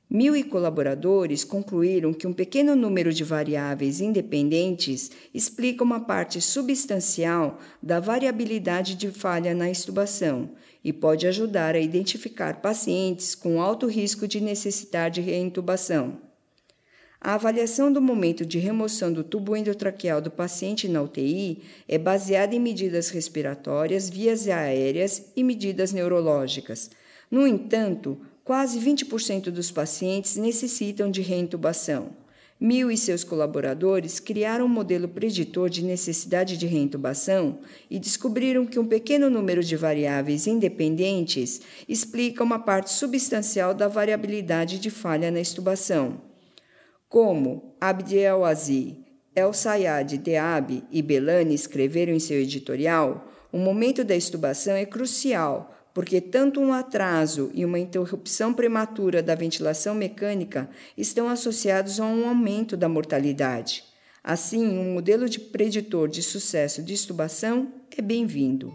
Mil 0.10 0.36
e 0.36 0.44
colaboradores 0.44 1.44
concluíram 1.44 2.14
que 2.14 2.26
um 2.26 2.34
pequeno 2.34 2.76
número 2.76 3.14
de 3.14 3.24
variáveis 3.24 4.02
independentes 4.02 5.12
explica 5.36 5.84
uma 5.84 6.00
parte 6.00 6.42
substancial 6.42 7.60
da 7.82 8.00
variabilidade 8.00 8.96
de 8.96 9.12
falha 9.12 9.54
na 9.54 9.70
estubação 9.70 10.50
e 10.84 10.92
pode 10.92 11.28
ajudar 11.28 11.76
a 11.76 11.80
identificar 11.80 12.62
pacientes 12.62 13.36
com 13.36 13.62
alto 13.62 13.88
risco 13.88 14.28
de 14.28 14.42
necessitar 14.42 15.10
de 15.12 15.22
reintubação. 15.22 16.20
A 17.24 17.36
avaliação 17.36 17.94
do 17.94 18.02
momento 18.02 18.44
de 18.44 18.58
remoção 18.58 19.14
do 19.14 19.24
tubo 19.24 19.56
endotraqueal 19.56 20.20
do 20.20 20.32
paciente 20.32 20.88
na 20.88 21.04
UTI 21.04 21.62
é 21.88 22.00
baseada 22.00 22.56
em 22.56 22.60
medidas 22.60 23.10
respiratórias, 23.10 24.10
vias 24.10 24.48
aéreas 24.48 25.32
e 25.36 25.44
medidas 25.44 25.94
neurológicas. 25.94 26.90
No 27.30 27.46
entanto, 27.46 28.20
quase 28.44 28.80
20% 28.80 29.52
dos 29.52 29.70
pacientes 29.70 30.36
necessitam 30.36 31.12
de 31.12 31.22
reintubação. 31.22 32.21
Mil 32.64 32.92
e 32.92 32.96
seus 32.96 33.24
colaboradores 33.24 34.20
criaram 34.20 34.66
um 34.66 34.70
modelo 34.70 35.08
preditor 35.08 35.68
de 35.68 35.84
necessidade 35.84 36.56
de 36.58 36.68
reintubação 36.68 37.58
e 37.90 37.98
descobriram 37.98 38.68
que 38.68 38.78
um 38.78 38.86
pequeno 38.86 39.32
número 39.32 39.64
de 39.64 39.76
variáveis 39.76 40.46
independentes 40.46 41.60
explica 41.90 42.44
uma 42.44 42.60
parte 42.60 42.92
substancial 42.92 43.74
da 43.74 43.88
variabilidade 43.88 44.78
de 44.78 44.92
falha 44.92 45.32
na 45.32 45.40
estubação. 45.40 46.22
Como 47.10 47.74
Abdelaziz, 47.82 48.94
El 49.36 49.54
Sayad 49.54 50.16
Deab 50.20 50.84
e 50.92 51.02
Belani 51.02 51.56
escreveram 51.56 52.14
em 52.14 52.20
seu 52.20 52.38
editorial, 52.38 53.28
o 53.52 53.58
momento 53.58 54.04
da 54.04 54.16
estubação 54.16 54.76
é 54.76 54.86
crucial 54.86 55.74
porque 55.94 56.22
tanto 56.22 56.60
um 56.60 56.74
atraso 56.74 57.52
e 57.54 57.66
uma 57.66 57.80
interrupção 57.80 58.54
prematura 58.54 59.22
da 59.22 59.36
ventilação 59.36 59.94
mecânica 59.94 60.70
estão 60.98 61.28
associados 61.30 62.00
a 62.00 62.06
um 62.06 62.28
aumento 62.28 62.78
da 62.78 62.88
mortalidade. 62.88 63.84
Assim, 64.24 64.68
um 64.68 64.94
modelo 64.94 65.28
de 65.28 65.40
preditor 65.40 66.08
de 66.08 66.22
sucesso 66.22 66.84
de 66.84 66.94
estubação 66.94 67.74
é 67.98 68.02
bem-vindo. 68.02 68.74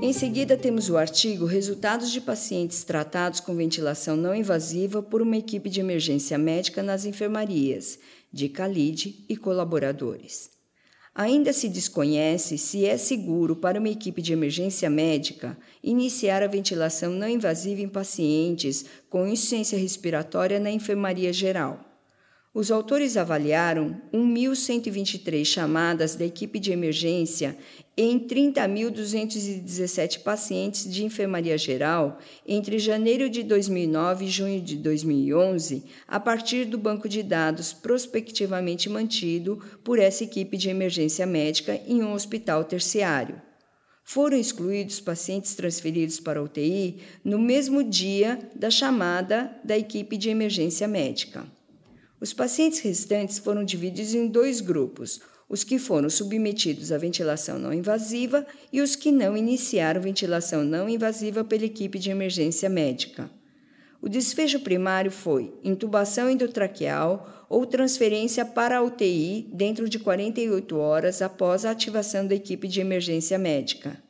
Em 0.00 0.12
seguida, 0.12 0.56
temos 0.56 0.88
o 0.88 0.96
artigo 0.96 1.46
Resultados 1.46 2.12
de 2.12 2.20
pacientes 2.20 2.84
tratados 2.84 3.40
com 3.40 3.56
ventilação 3.56 4.16
não 4.16 4.34
invasiva 4.34 5.02
por 5.02 5.20
uma 5.20 5.36
equipe 5.36 5.68
de 5.68 5.80
emergência 5.80 6.38
médica 6.38 6.82
nas 6.82 7.04
enfermarias, 7.04 7.98
de 8.32 8.46
Khalid 8.46 9.24
e 9.28 9.36
colaboradores. 9.36 10.55
Ainda 11.18 11.50
se 11.50 11.70
desconhece 11.70 12.58
se 12.58 12.84
é 12.84 12.98
seguro 12.98 13.56
para 13.56 13.78
uma 13.78 13.88
equipe 13.88 14.20
de 14.20 14.34
emergência 14.34 14.90
médica 14.90 15.56
iniciar 15.82 16.42
a 16.42 16.46
ventilação 16.46 17.14
não 17.14 17.26
invasiva 17.26 17.80
em 17.80 17.88
pacientes 17.88 18.84
com 19.08 19.26
insuficiência 19.26 19.78
respiratória 19.78 20.60
na 20.60 20.70
enfermaria 20.70 21.32
geral. 21.32 21.85
Os 22.58 22.70
autores 22.70 23.18
avaliaram 23.18 24.00
1.123 24.14 25.44
chamadas 25.44 26.14
da 26.14 26.24
equipe 26.24 26.58
de 26.58 26.72
emergência 26.72 27.54
em 27.94 28.18
30.217 28.18 30.22
pacientes 30.22 30.90
de 30.90 31.04
enfermaria 31.04 31.58
geral 31.58 32.18
entre 32.48 32.78
janeiro 32.78 33.28
de 33.28 33.42
2009 33.42 34.24
e 34.24 34.30
junho 34.30 34.58
de 34.58 34.74
2011, 34.76 35.84
a 36.08 36.18
partir 36.18 36.64
do 36.64 36.78
banco 36.78 37.10
de 37.10 37.22
dados 37.22 37.74
prospectivamente 37.74 38.88
mantido 38.88 39.62
por 39.84 39.98
essa 39.98 40.24
equipe 40.24 40.56
de 40.56 40.70
emergência 40.70 41.26
médica 41.26 41.78
em 41.86 42.02
um 42.02 42.14
hospital 42.14 42.64
terciário. 42.64 43.38
Foram 44.02 44.38
excluídos 44.38 44.98
pacientes 44.98 45.54
transferidos 45.54 46.18
para 46.18 46.42
UTI 46.42 47.00
no 47.22 47.38
mesmo 47.38 47.84
dia 47.84 48.38
da 48.54 48.70
chamada 48.70 49.54
da 49.62 49.76
equipe 49.76 50.16
de 50.16 50.30
emergência 50.30 50.88
médica. 50.88 51.54
Os 52.20 52.32
pacientes 52.32 52.80
restantes 52.80 53.38
foram 53.38 53.64
divididos 53.64 54.14
em 54.14 54.26
dois 54.26 54.60
grupos: 54.60 55.20
os 55.48 55.62
que 55.62 55.78
foram 55.78 56.08
submetidos 56.08 56.90
à 56.90 56.98
ventilação 56.98 57.58
não 57.58 57.72
invasiva 57.72 58.46
e 58.72 58.80
os 58.80 58.96
que 58.96 59.12
não 59.12 59.36
iniciaram 59.36 60.00
ventilação 60.00 60.64
não 60.64 60.88
invasiva 60.88 61.44
pela 61.44 61.64
equipe 61.64 61.98
de 61.98 62.10
emergência 62.10 62.68
médica. 62.68 63.30
O 64.00 64.08
desfecho 64.08 64.60
primário 64.60 65.10
foi 65.10 65.52
intubação 65.64 66.30
endotraqueal 66.30 67.46
ou 67.48 67.64
transferência 67.64 68.44
para 68.44 68.78
a 68.78 68.82
UTI 68.82 69.48
dentro 69.52 69.88
de 69.88 69.98
48 69.98 70.76
horas 70.76 71.22
após 71.22 71.64
a 71.64 71.70
ativação 71.70 72.26
da 72.26 72.34
equipe 72.34 72.66
de 72.68 72.80
emergência 72.80 73.38
médica. 73.38 74.02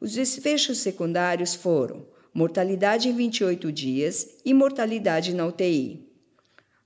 Os 0.00 0.12
desfechos 0.12 0.78
secundários 0.78 1.54
foram 1.54 2.06
mortalidade 2.32 3.08
em 3.08 3.12
28 3.14 3.70
dias 3.70 4.28
e 4.44 4.52
mortalidade 4.52 5.34
na 5.34 5.46
UTI. 5.46 6.13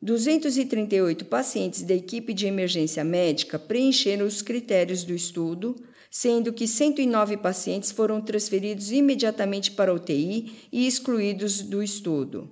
238 0.01 1.25
pacientes 1.25 1.83
da 1.83 1.93
equipe 1.93 2.33
de 2.33 2.47
emergência 2.47 3.03
médica 3.03 3.59
preencheram 3.59 4.27
os 4.27 4.41
critérios 4.41 5.03
do 5.03 5.13
estudo, 5.13 5.75
sendo 6.09 6.53
que 6.53 6.69
109 6.69 7.37
pacientes 7.39 7.91
foram 7.91 8.21
transferidos 8.21 8.93
imediatamente 8.93 9.73
para 9.73 9.91
a 9.91 9.95
UTI 9.95 10.69
e 10.71 10.87
excluídos 10.87 11.63
do 11.63 11.83
estudo. 11.83 12.49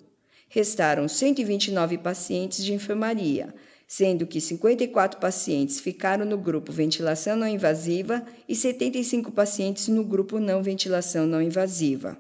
Restaram 0.48 1.06
129 1.06 1.98
pacientes 1.98 2.64
de 2.64 2.74
enfermaria, 2.74 3.54
sendo 3.86 4.26
que 4.26 4.40
54 4.40 5.20
pacientes 5.20 5.78
ficaram 5.78 6.24
no 6.24 6.36
grupo 6.36 6.72
ventilação 6.72 7.36
não 7.36 7.46
invasiva 7.46 8.26
e 8.48 8.56
75 8.56 9.30
pacientes 9.30 9.86
no 9.86 10.02
grupo 10.02 10.40
não 10.40 10.64
ventilação 10.64 11.24
não 11.26 11.40
invasiva. 11.40 12.18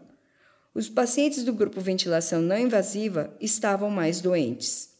Os 0.72 0.88
pacientes 0.88 1.42
do 1.42 1.52
grupo 1.52 1.80
ventilação 1.80 2.40
não 2.40 2.58
invasiva 2.58 3.34
estavam 3.40 3.90
mais 3.90 4.20
doentes. 4.20 4.95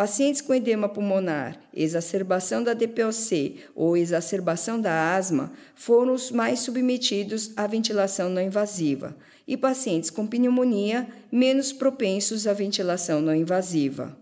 Pacientes 0.00 0.40
com 0.40 0.54
edema 0.54 0.88
pulmonar, 0.88 1.60
exacerbação 1.74 2.64
da 2.64 2.72
DPOC 2.72 3.56
ou 3.74 3.98
exacerbação 3.98 4.80
da 4.80 5.14
asma 5.14 5.52
foram 5.74 6.14
os 6.14 6.30
mais 6.30 6.60
submetidos 6.60 7.52
à 7.54 7.66
ventilação 7.66 8.30
não 8.30 8.40
invasiva, 8.40 9.14
e 9.46 9.58
pacientes 9.58 10.08
com 10.08 10.26
pneumonia 10.26 11.06
menos 11.30 11.70
propensos 11.70 12.46
à 12.46 12.54
ventilação 12.54 13.20
não 13.20 13.34
invasiva. 13.34 14.16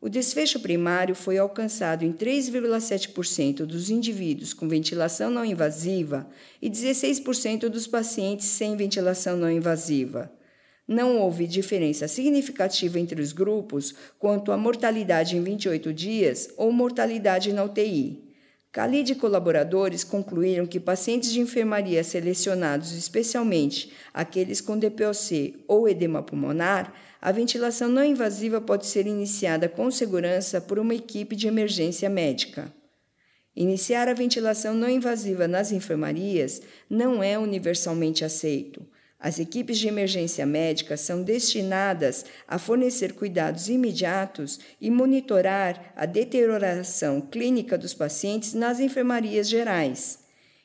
O 0.00 0.08
desfecho 0.08 0.58
primário 0.58 1.14
foi 1.14 1.36
alcançado 1.36 2.02
em 2.02 2.14
3,7% 2.14 3.66
dos 3.66 3.90
indivíduos 3.90 4.54
com 4.54 4.66
ventilação 4.66 5.30
não 5.30 5.44
invasiva 5.44 6.26
e 6.62 6.70
16% 6.70 7.68
dos 7.68 7.86
pacientes 7.86 8.46
sem 8.46 8.74
ventilação 8.74 9.36
não 9.36 9.50
invasiva. 9.50 10.32
Não 10.90 11.18
houve 11.20 11.46
diferença 11.46 12.08
significativa 12.08 12.98
entre 12.98 13.22
os 13.22 13.30
grupos 13.30 13.94
quanto 14.18 14.50
à 14.50 14.56
mortalidade 14.56 15.36
em 15.36 15.40
28 15.40 15.94
dias 15.94 16.50
ou 16.56 16.72
mortalidade 16.72 17.52
na 17.52 17.62
UTI. 17.62 18.28
Khalid 18.72 19.12
e 19.12 19.14
colaboradores 19.14 20.02
concluíram 20.02 20.66
que 20.66 20.80
pacientes 20.80 21.30
de 21.30 21.38
enfermaria 21.38 22.02
selecionados, 22.02 22.90
especialmente 22.90 23.92
aqueles 24.12 24.60
com 24.60 24.76
DPOC 24.76 25.62
ou 25.68 25.88
edema 25.88 26.24
pulmonar, 26.24 26.92
a 27.22 27.30
ventilação 27.30 27.88
não 27.88 28.04
invasiva 28.04 28.60
pode 28.60 28.86
ser 28.86 29.06
iniciada 29.06 29.68
com 29.68 29.92
segurança 29.92 30.60
por 30.60 30.76
uma 30.76 30.96
equipe 30.96 31.36
de 31.36 31.46
emergência 31.46 32.10
médica. 32.10 32.74
Iniciar 33.54 34.08
a 34.08 34.12
ventilação 34.12 34.74
não 34.74 34.90
invasiva 34.90 35.46
nas 35.46 35.70
enfermarias 35.70 36.60
não 36.88 37.22
é 37.22 37.38
universalmente 37.38 38.24
aceito. 38.24 38.84
As 39.20 39.38
equipes 39.38 39.78
de 39.78 39.86
emergência 39.86 40.46
médica 40.46 40.96
são 40.96 41.22
destinadas 41.22 42.24
a 42.48 42.58
fornecer 42.58 43.12
cuidados 43.12 43.68
imediatos 43.68 44.58
e 44.80 44.90
monitorar 44.90 45.92
a 45.94 46.06
deterioração 46.06 47.20
clínica 47.20 47.76
dos 47.76 47.92
pacientes 47.92 48.54
nas 48.54 48.80
enfermarias 48.80 49.46
gerais. 49.46 50.20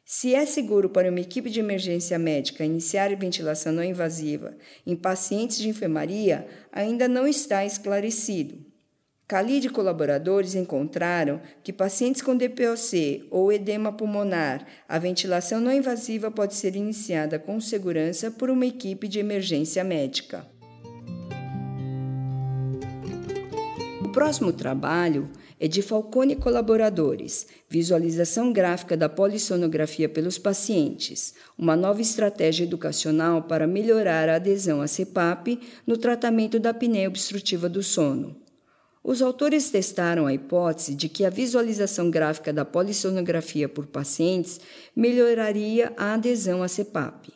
Se 0.06 0.34
é 0.34 0.46
seguro 0.46 0.90
para 0.90 1.10
uma 1.10 1.20
equipe 1.20 1.50
de 1.50 1.60
emergência 1.60 2.18
médica 2.18 2.64
iniciar 2.64 3.14
ventilação 3.16 3.74
não 3.74 3.84
invasiva 3.84 4.56
em 4.88 4.96
pacientes 4.96 5.58
de 5.58 5.68
enfermaria, 5.68 6.48
ainda 6.72 7.10
não 7.10 7.28
está 7.28 7.66
esclarecido. 7.66 8.65
Khalid 9.28 9.66
e 9.66 9.70
colaboradores 9.72 10.54
encontraram 10.54 11.42
que 11.64 11.74
pacientes 11.74 12.22
com 12.22 12.38
DPOC 12.38 13.26
ou 13.32 13.52
edema 13.52 13.92
pulmonar, 13.92 14.64
a 14.88 15.00
ventilação 15.00 15.60
não 15.60 15.72
invasiva 15.72 16.30
pode 16.30 16.54
ser 16.54 16.76
iniciada 16.76 17.40
com 17.40 17.60
segurança 17.60 18.30
por 18.30 18.52
uma 18.52 18.68
equipe 18.68 19.08
de 19.08 19.18
emergência 19.18 19.84
médica. 19.84 20.46
O 24.04 24.10
próximo 24.10 24.54
trabalho 24.54 25.28
é 25.60 25.68
de 25.68 25.82
Falcone 25.82 26.34
e 26.34 26.36
colaboradores, 26.36 27.48
visualização 27.68 28.54
gráfica 28.54 28.96
da 28.96 29.10
polissonografia 29.10 30.08
pelos 30.08 30.38
pacientes, 30.38 31.34
uma 31.58 31.76
nova 31.76 32.00
estratégia 32.00 32.64
educacional 32.64 33.42
para 33.42 33.66
melhorar 33.66 34.30
a 34.30 34.36
adesão 34.36 34.82
à 34.82 34.86
CPAP 34.88 35.60
no 35.88 35.98
tratamento 35.98 36.60
da 36.60 36.70
apneia 36.70 37.08
obstrutiva 37.08 37.68
do 37.68 37.82
sono. 37.82 38.45
Os 39.08 39.22
autores 39.22 39.70
testaram 39.70 40.26
a 40.26 40.34
hipótese 40.34 40.96
de 40.96 41.08
que 41.08 41.24
a 41.24 41.30
visualização 41.30 42.10
gráfica 42.10 42.52
da 42.52 42.66
polissonografia 42.66 43.70
por 43.70 43.86
pacientes 43.86 44.60
melhoraria 44.96 45.94
a 45.96 46.16
adesão 46.16 46.64
à 46.64 46.68
CPAP. 46.68 47.32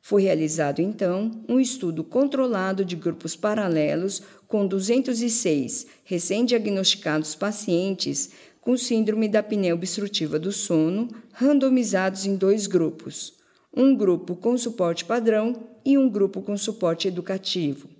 Foi 0.00 0.22
realizado, 0.22 0.80
então, 0.80 1.30
um 1.46 1.60
estudo 1.60 2.02
controlado 2.02 2.82
de 2.82 2.96
grupos 2.96 3.36
paralelos 3.36 4.22
com 4.48 4.66
206 4.66 5.86
recém-diagnosticados 6.02 7.34
pacientes 7.34 8.30
com 8.62 8.74
síndrome 8.78 9.28
da 9.28 9.40
apneia 9.40 9.74
obstrutiva 9.74 10.38
do 10.38 10.50
sono, 10.50 11.08
randomizados 11.34 12.24
em 12.24 12.36
dois 12.36 12.66
grupos, 12.66 13.34
um 13.76 13.94
grupo 13.94 14.34
com 14.34 14.56
suporte 14.56 15.04
padrão 15.04 15.62
e 15.84 15.98
um 15.98 16.08
grupo 16.08 16.40
com 16.40 16.56
suporte 16.56 17.06
educativo. 17.06 17.91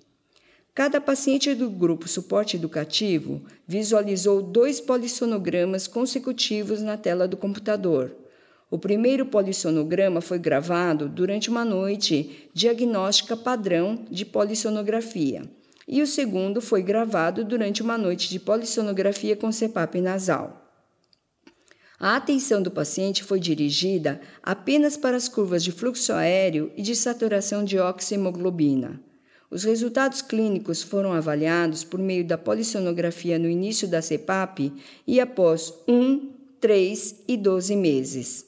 Cada 0.74 1.00
paciente 1.00 1.54
do 1.54 1.68
grupo 1.68 2.08
suporte 2.08 2.56
educativo 2.56 3.42
visualizou 3.66 4.42
dois 4.42 4.80
polissonogramas 4.80 5.86
consecutivos 5.86 6.80
na 6.80 6.96
tela 6.96 7.28
do 7.28 7.36
computador 7.36 8.16
o 8.72 8.78
primeiro 8.78 9.26
polissonograma 9.26 10.22
foi 10.22 10.38
gravado 10.38 11.06
durante 11.06 11.50
uma 11.50 11.62
noite 11.62 12.48
diagnóstica 12.54 13.36
padrão 13.36 14.06
de 14.10 14.24
polissonografia, 14.24 15.42
e 15.86 16.00
o 16.00 16.06
segundo 16.06 16.58
foi 16.62 16.82
gravado 16.82 17.44
durante 17.44 17.82
uma 17.82 17.98
noite 17.98 18.30
de 18.30 18.40
polissonografia 18.40 19.36
com 19.36 19.52
CPAP 19.52 20.00
nasal. 20.00 20.58
A 22.00 22.16
atenção 22.16 22.62
do 22.62 22.70
paciente 22.70 23.22
foi 23.22 23.38
dirigida 23.38 24.22
apenas 24.42 24.96
para 24.96 25.18
as 25.18 25.28
curvas 25.28 25.62
de 25.62 25.70
fluxo 25.70 26.14
aéreo 26.14 26.72
e 26.74 26.80
de 26.80 26.96
saturação 26.96 27.62
de 27.62 27.78
oxihemoglobina. 27.78 28.98
Os 29.52 29.64
resultados 29.64 30.22
clínicos 30.22 30.82
foram 30.82 31.12
avaliados 31.12 31.84
por 31.84 32.00
meio 32.00 32.24
da 32.24 32.38
polissonografia 32.38 33.38
no 33.38 33.50
início 33.50 33.86
da 33.86 34.00
CPAP 34.00 34.72
e 35.06 35.20
após 35.20 35.74
1, 35.86 36.30
3 36.58 37.16
e 37.28 37.36
12 37.36 37.76
meses. 37.76 38.46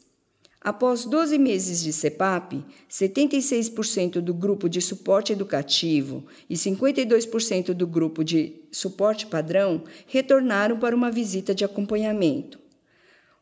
Após 0.63 1.05
12 1.05 1.37
meses 1.37 1.83
de 1.83 1.93
CEPAP, 1.93 2.65
76% 2.91 4.13
do 4.23 4.33
grupo 4.33 4.67
de 4.67 4.81
suporte 4.81 5.31
educativo 5.31 6.25
e 6.49 6.55
52% 6.55 7.75
do 7.75 7.87
grupo 7.87 8.25
de 8.25 8.55
suporte 8.73 9.27
padrão 9.27 9.85
retornaram 10.07 10.79
para 10.79 10.97
uma 10.97 11.11
visita 11.11 11.55
de 11.55 11.67
acompanhamento. 11.67 12.59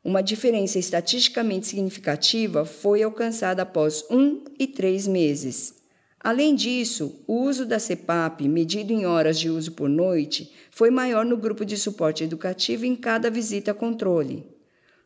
Uma 0.03 0.21
diferença 0.21 0.81
estatisticamente 0.81 1.69
significativa 1.69 2.65
foi 2.65 3.05
alcançada 3.05 3.63
após 3.63 4.05
um 4.11 4.43
e 4.59 4.67
três 4.67 5.07
meses. 5.07 5.81
Além 6.23 6.55
disso, 6.55 7.21
o 7.27 7.43
uso 7.43 7.67
da 7.67 7.81
CEPAP, 7.81 8.43
medido 8.49 8.93
em 8.93 9.05
horas 9.05 9.41
de 9.41 9.51
uso 9.51 9.73
por 9.73 9.89
noite, 9.89 10.53
foi 10.71 10.89
maior 10.89 11.25
no 11.25 11.37
grupo 11.37 11.65
de 11.65 11.77
suporte 11.77 12.23
educativo 12.23 12.87
em 12.87 12.95
cada 12.95 13.29
visita 13.29 13.75
controle. 13.75 14.47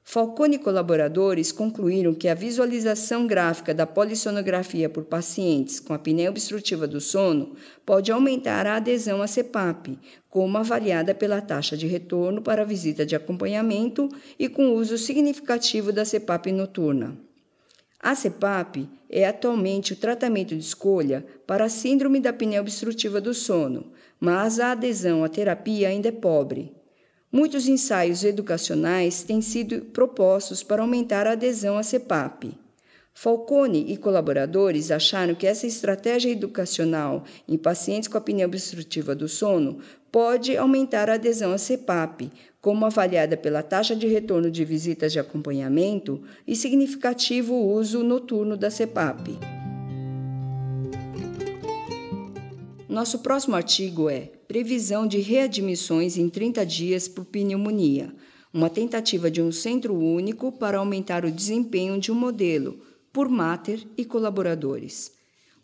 Falcone 0.04 0.56
e 0.56 0.58
colaboradores 0.58 1.50
concluíram 1.50 2.14
que 2.14 2.28
a 2.28 2.34
visualização 2.34 3.26
gráfica 3.26 3.72
da 3.72 3.86
polissonografia 3.86 4.90
por 4.90 5.04
pacientes 5.04 5.80
com 5.80 5.94
apneia 5.94 6.30
obstrutiva 6.30 6.86
do 6.86 7.00
sono 7.00 7.56
pode 7.84 8.12
aumentar 8.12 8.66
a 8.66 8.76
adesão 8.76 9.22
à 9.22 9.26
CEPAP, 9.26 9.98
como 10.28 10.58
avaliada 10.58 11.14
pela 11.14 11.40
taxa 11.40 11.78
de 11.78 11.86
retorno 11.86 12.42
para 12.42 12.60
a 12.60 12.66
visita 12.66 13.06
de 13.06 13.16
acompanhamento 13.16 14.08
e 14.38 14.50
com 14.50 14.74
uso 14.74 14.98
significativo 14.98 15.90
da 15.90 16.04
CEPAP 16.04 16.52
noturna. 16.52 17.25
A 18.06 18.14
CEPAP 18.14 18.88
é 19.10 19.26
atualmente 19.26 19.92
o 19.92 19.96
tratamento 19.96 20.54
de 20.54 20.62
escolha 20.62 21.26
para 21.44 21.64
a 21.64 21.68
síndrome 21.68 22.20
da 22.20 22.30
apneia 22.30 22.60
obstrutiva 22.60 23.20
do 23.20 23.34
sono, 23.34 23.90
mas 24.20 24.60
a 24.60 24.70
adesão 24.70 25.24
à 25.24 25.28
terapia 25.28 25.88
ainda 25.88 26.10
é 26.10 26.12
pobre. 26.12 26.72
Muitos 27.32 27.66
ensaios 27.66 28.22
educacionais 28.22 29.24
têm 29.24 29.40
sido 29.40 29.86
propostos 29.86 30.62
para 30.62 30.82
aumentar 30.82 31.26
a 31.26 31.32
adesão 31.32 31.76
à 31.76 31.82
CEPAP. 31.82 32.56
Falcone 33.12 33.86
e 33.88 33.96
colaboradores 33.96 34.92
acharam 34.92 35.34
que 35.34 35.44
essa 35.44 35.66
estratégia 35.66 36.30
educacional 36.30 37.24
em 37.48 37.58
pacientes 37.58 38.08
com 38.08 38.18
apneia 38.18 38.46
obstrutiva 38.46 39.16
do 39.16 39.26
sono 39.26 39.80
pode 40.12 40.56
aumentar 40.56 41.10
a 41.10 41.14
adesão 41.14 41.50
à 41.50 41.58
CEPAP, 41.58 42.30
como 42.66 42.84
avaliada 42.84 43.36
pela 43.36 43.62
taxa 43.62 43.94
de 43.94 44.08
retorno 44.08 44.50
de 44.50 44.64
visitas 44.64 45.12
de 45.12 45.20
acompanhamento 45.20 46.20
e 46.44 46.56
significativo 46.56 47.54
uso 47.54 48.02
noturno 48.02 48.56
da 48.56 48.72
CEPAP. 48.72 49.38
Nosso 52.88 53.20
próximo 53.20 53.54
artigo 53.54 54.10
é 54.10 54.32
Previsão 54.48 55.06
de 55.06 55.20
readmissões 55.20 56.18
em 56.18 56.28
30 56.28 56.66
dias 56.66 57.06
por 57.06 57.24
pneumonia, 57.26 58.12
uma 58.52 58.68
tentativa 58.68 59.30
de 59.30 59.40
um 59.40 59.52
centro 59.52 59.94
único 59.94 60.50
para 60.50 60.78
aumentar 60.78 61.24
o 61.24 61.30
desempenho 61.30 62.00
de 62.00 62.10
um 62.10 62.16
modelo, 62.16 62.80
por 63.12 63.28
Mater 63.28 63.86
e 63.96 64.04
colaboradores. 64.04 65.15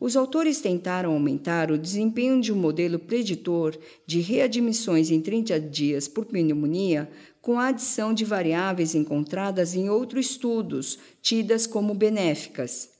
Os 0.04 0.16
autores 0.16 0.60
tentaram 0.60 1.12
aumentar 1.12 1.70
o 1.70 1.78
desempenho 1.78 2.40
de 2.40 2.52
um 2.52 2.56
modelo 2.56 2.98
preditor 2.98 3.78
de 4.04 4.18
readmissões 4.18 5.12
em 5.12 5.20
30 5.20 5.60
dias 5.60 6.08
por 6.08 6.24
pneumonia 6.24 7.08
com 7.40 7.56
a 7.56 7.68
adição 7.68 8.12
de 8.12 8.24
variáveis 8.24 8.96
encontradas 8.96 9.76
em 9.76 9.88
outros 9.88 10.26
estudos, 10.26 10.98
tidas 11.22 11.68
como 11.68 11.94
benéficas. 11.94 12.90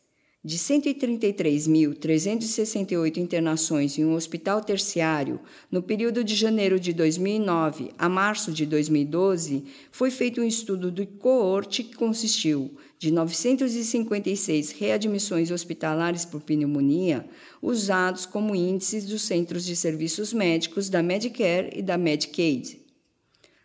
De 0.45 0.57
133.368 0.57 3.17
internações 3.17 3.99
em 3.99 4.05
um 4.05 4.15
hospital 4.15 4.61
terciário 4.61 5.41
no 5.73 5.83
período 5.83 6.23
de 6.23 6.37
janeiro 6.37 6.79
de 6.79 6.93
2009 6.93 7.91
a 7.99 8.09
março 8.09 8.53
de 8.53 8.65
2012, 8.65 9.65
foi 9.91 10.13
feito 10.13 10.41
um 10.41 10.45
estudo 10.45 10.89
do 10.89 11.05
coorte 11.05 11.83
que 11.83 11.97
consistiu 11.97 12.77
de 13.03 13.11
956 13.11 14.71
readmissões 14.71 15.51
hospitalares 15.51 16.25
por 16.25 16.41
pneumonia, 16.41 17.27
usados 17.61 18.25
como 18.25 18.55
índices 18.55 19.07
dos 19.07 19.23
centros 19.23 19.65
de 19.65 19.75
serviços 19.75 20.33
médicos 20.33 20.89
da 20.89 21.03
Medicare 21.03 21.71
e 21.75 21.83
da 21.83 21.99
Medicaid. 21.99 22.81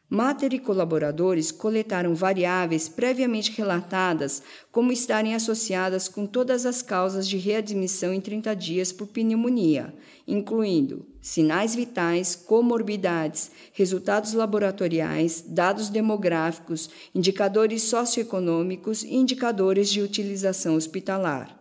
Mater 0.10 0.54
e 0.54 0.60
colaboradores 0.60 1.52
coletaram 1.52 2.16
variáveis 2.16 2.90
previamente 2.90 3.52
relatadas 3.56 4.42
como 4.72 4.92
estarem 4.92 5.36
associadas 5.36 6.08
com 6.08 6.26
todas 6.26 6.66
as 6.66 6.82
causas 6.82 7.28
de 7.28 7.38
readmissão 7.38 8.12
em 8.12 8.20
30 8.20 8.56
dias 8.56 8.92
por 8.92 9.06
pneumonia, 9.06 9.94
incluindo 10.28 11.06
sinais 11.28 11.76
vitais, 11.76 12.38
comorbidades, 12.38 13.52
resultados 13.74 14.32
laboratoriais, 14.32 15.44
dados 15.46 15.90
demográficos, 15.90 16.90
indicadores 17.14 17.84
socioeconômicos 17.84 19.04
e 19.04 19.14
indicadores 19.14 19.90
de 19.90 20.02
utilização 20.02 20.76
hospitalar. 20.76 21.54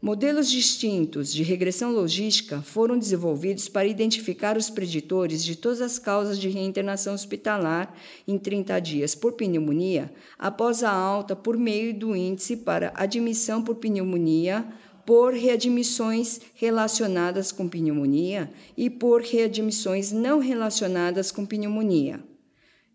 Modelos 0.00 0.50
distintos 0.50 1.32
de 1.32 1.42
regressão 1.42 1.90
logística 1.90 2.60
foram 2.60 2.98
desenvolvidos 2.98 3.66
para 3.66 3.86
identificar 3.86 4.58
os 4.58 4.68
preditores 4.68 5.42
de 5.42 5.56
todas 5.56 5.80
as 5.80 5.98
causas 5.98 6.38
de 6.38 6.50
reinternação 6.50 7.14
hospitalar 7.14 7.94
em 8.28 8.36
30 8.36 8.78
dias 8.78 9.14
por 9.14 9.32
pneumonia, 9.32 10.12
após 10.38 10.84
a 10.84 10.92
alta 10.92 11.34
por 11.34 11.56
meio 11.56 11.94
do 11.94 12.14
índice 12.14 12.58
para 12.58 12.92
admissão 12.94 13.62
por 13.62 13.76
pneumonia, 13.76 14.66
por 15.04 15.32
readmissões 15.32 16.40
relacionadas 16.54 17.50
com 17.50 17.68
pneumonia 17.68 18.52
e 18.76 18.88
por 18.88 19.22
readmissões 19.22 20.12
não 20.12 20.38
relacionadas 20.38 21.32
com 21.32 21.44
pneumonia. 21.44 22.22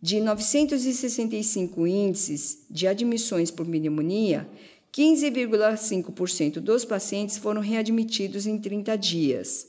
De 0.01 0.21
965 0.21 1.87
índices 1.87 2.65
de 2.69 2.87
admissões 2.87 3.49
por 3.49 3.65
pneumonia, 3.65 4.47
15,5% 4.93 6.59
dos 6.59 6.85
pacientes 6.85 7.37
foram 7.37 7.61
readmitidos 7.61 8.47
em 8.47 8.57
30 8.57 8.95
dias. 8.95 9.67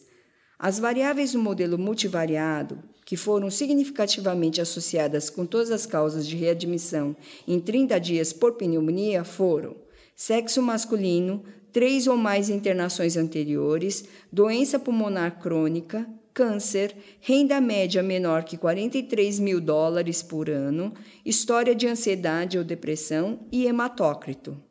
As 0.58 0.78
variáveis 0.78 1.32
do 1.32 1.38
modelo 1.38 1.78
multivariado, 1.78 2.82
que 3.04 3.16
foram 3.16 3.50
significativamente 3.50 4.60
associadas 4.60 5.30
com 5.30 5.46
todas 5.46 5.70
as 5.70 5.86
causas 5.86 6.26
de 6.26 6.36
readmissão 6.36 7.16
em 7.46 7.58
30 7.58 7.98
dias 7.98 8.32
por 8.32 8.52
pneumonia, 8.54 9.24
foram 9.24 9.76
sexo 10.14 10.60
masculino, 10.60 11.44
três 11.72 12.06
ou 12.06 12.16
mais 12.16 12.48
internações 12.50 13.16
anteriores, 13.16 14.04
doença 14.32 14.78
pulmonar 14.78 15.40
crônica, 15.40 16.06
câncer, 16.32 16.94
renda 17.20 17.60
média 17.60 18.02
menor 18.02 18.44
que 18.44 18.56
43 18.56 19.40
mil 19.40 19.60
dólares 19.60 20.22
por 20.22 20.48
ano, 20.48 20.94
história 21.24 21.74
de 21.74 21.86
ansiedade 21.86 22.56
ou 22.56 22.64
depressão 22.64 23.40
e 23.50 23.66
hematócrito. 23.66 24.67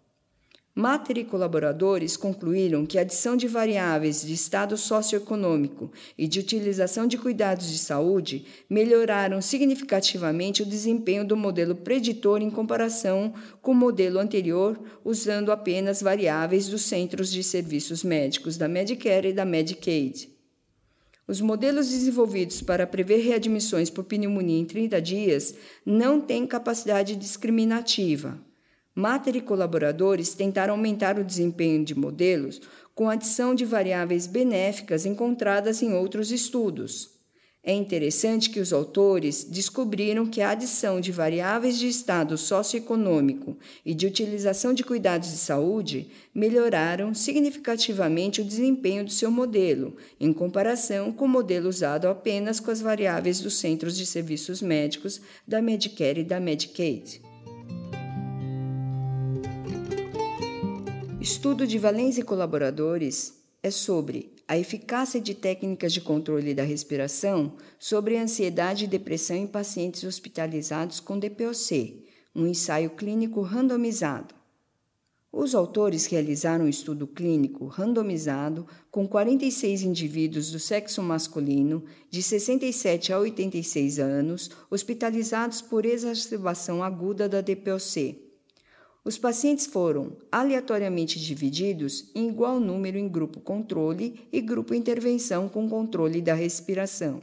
Mater 0.78 1.18
e 1.18 1.24
colaboradores 1.24 2.16
concluíram 2.16 2.86
que 2.86 3.00
a 3.00 3.02
adição 3.02 3.36
de 3.36 3.48
variáveis 3.48 4.22
de 4.22 4.32
estado 4.32 4.78
socioeconômico 4.78 5.92
e 6.16 6.28
de 6.28 6.40
utilização 6.40 7.08
de 7.08 7.18
cuidados 7.18 7.68
de 7.72 7.80
saúde 7.80 8.46
melhoraram 8.70 9.42
significativamente 9.42 10.62
o 10.62 10.66
desempenho 10.68 11.26
do 11.26 11.36
modelo 11.36 11.74
preditor 11.74 12.44
em 12.44 12.52
comparação 12.52 13.34
com 13.60 13.72
o 13.72 13.76
modelo 13.76 14.20
anterior, 14.20 14.80
usando 15.04 15.52
apenas 15.52 16.00
variáveis 16.00 16.68
dos 16.68 16.84
centros 16.84 17.32
de 17.32 17.44
serviços 17.44 18.04
médicos 18.04 18.56
da 18.56 18.68
Medicare 18.68 19.30
e 19.30 19.34
da 19.34 19.46
Medicaid. 19.46 20.30
Os 21.28 21.42
modelos 21.42 21.90
desenvolvidos 21.90 22.62
para 22.62 22.86
prever 22.86 23.18
readmissões 23.26 23.90
por 23.90 24.04
pneumonia 24.04 24.60
em 24.60 24.66
30 24.66 25.02
dias 25.02 25.56
não 25.84 26.22
têm 26.22 26.46
capacidade 26.46 27.16
discriminativa. 27.16 28.46
Mater 28.98 29.36
e 29.36 29.42
colaboradores 29.42 30.34
tentaram 30.34 30.74
aumentar 30.74 31.20
o 31.20 31.24
desempenho 31.24 31.86
de 31.86 31.94
modelos 31.94 32.60
com 32.96 33.08
adição 33.08 33.54
de 33.54 33.64
variáveis 33.64 34.26
benéficas 34.26 35.06
encontradas 35.06 35.84
em 35.84 35.94
outros 35.94 36.32
estudos. 36.32 37.12
É 37.64 37.72
interessante 37.72 38.50
que 38.50 38.60
os 38.60 38.74
autores 38.74 39.44
descobriram 39.44 40.26
que 40.26 40.42
a 40.42 40.50
adição 40.50 41.00
de 41.00 41.12
variáveis 41.12 41.78
de 41.78 41.88
estado 41.88 42.36
socioeconômico 42.40 43.56
e 43.86 43.94
de 43.94 44.08
utilização 44.08 44.74
de 44.74 44.84
cuidados 44.84 45.30
de 45.30 45.38
saúde 45.38 46.08
melhoraram 46.34 47.14
significativamente 47.14 48.42
o 48.42 48.46
desempenho 48.46 49.06
do 49.06 49.12
seu 49.12 49.30
modelo, 49.30 49.96
em 50.20 50.34
comparação 50.34 51.12
com 51.12 51.26
o 51.26 51.30
modelo 51.30 51.70
usado 51.70 52.08
apenas 52.08 52.60
com 52.60 52.72
as 52.72 52.82
variáveis 52.82 53.42
dos 53.42 53.60
centros 53.60 53.96
de 53.96 54.08
serviços 54.08 54.60
médicos 54.60 55.22
da 55.48 55.62
Medicare 55.62 56.22
e 56.22 56.24
da 56.24 56.40
Medicaid. 56.40 57.22
Estudo 61.20 61.66
de 61.66 61.80
Valens 61.80 62.20
e 62.20 62.22
colaboradores 62.22 63.42
é 63.64 63.72
sobre 63.72 64.36
a 64.48 64.56
eficácia 64.56 65.20
de 65.20 65.34
técnicas 65.34 65.92
de 65.92 66.00
controle 66.00 66.54
da 66.54 66.62
respiração 66.62 67.54
sobre 67.80 68.18
ansiedade 68.18 68.86
e 68.86 68.88
depressão 68.88 69.36
em 69.36 69.48
pacientes 69.48 70.04
hospitalizados 70.04 71.00
com 71.00 71.18
DPOC, 71.18 72.06
um 72.36 72.46
ensaio 72.46 72.92
clínico 72.92 73.42
randomizado. 73.42 74.36
Os 75.32 75.56
autores 75.56 76.06
realizaram 76.06 76.66
um 76.66 76.70
estudo 76.70 77.08
clínico 77.08 77.66
randomizado 77.66 78.68
com 78.92 79.08
46 79.08 79.82
indivíduos 79.82 80.52
do 80.52 80.60
sexo 80.60 81.02
masculino 81.02 81.84
de 82.12 82.22
67 82.22 83.12
a 83.12 83.18
86 83.18 83.98
anos 83.98 84.52
hospitalizados 84.70 85.64
por 85.64 85.84
exacerbação 85.84 86.84
aguda 86.84 87.28
da 87.28 87.42
DPOC 87.42 88.27
os 89.08 89.18
pacientes 89.18 89.66
foram 89.66 90.18
aleatoriamente 90.30 91.18
divididos 91.18 92.12
em 92.14 92.28
igual 92.28 92.60
número 92.60 92.98
em 92.98 93.08
grupo 93.08 93.40
controle 93.40 94.28
e 94.34 94.42
grupo 94.42 94.74
intervenção 94.74 95.48
com 95.48 95.70
controle 95.70 96.22
da 96.22 96.34
respiração. 96.34 97.22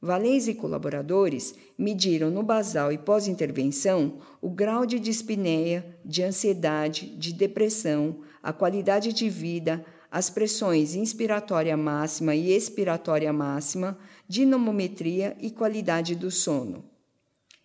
Valens 0.00 0.48
e 0.48 0.54
colaboradores 0.54 1.54
mediram 1.76 2.30
no 2.30 2.42
basal 2.42 2.90
e 2.90 2.96
pós-intervenção 2.96 4.14
o 4.40 4.48
grau 4.48 4.86
de 4.86 4.98
dispneia, 4.98 5.84
de 6.02 6.22
ansiedade, 6.22 7.14
de 7.18 7.34
depressão, 7.34 8.20
a 8.42 8.50
qualidade 8.50 9.12
de 9.12 9.28
vida, 9.28 9.84
as 10.10 10.30
pressões 10.30 10.94
inspiratória 10.94 11.76
máxima 11.76 12.34
e 12.34 12.50
expiratória 12.50 13.30
máxima, 13.30 13.98
dinamometria 14.26 15.36
e 15.38 15.50
qualidade 15.50 16.14
do 16.14 16.30
sono. 16.30 16.82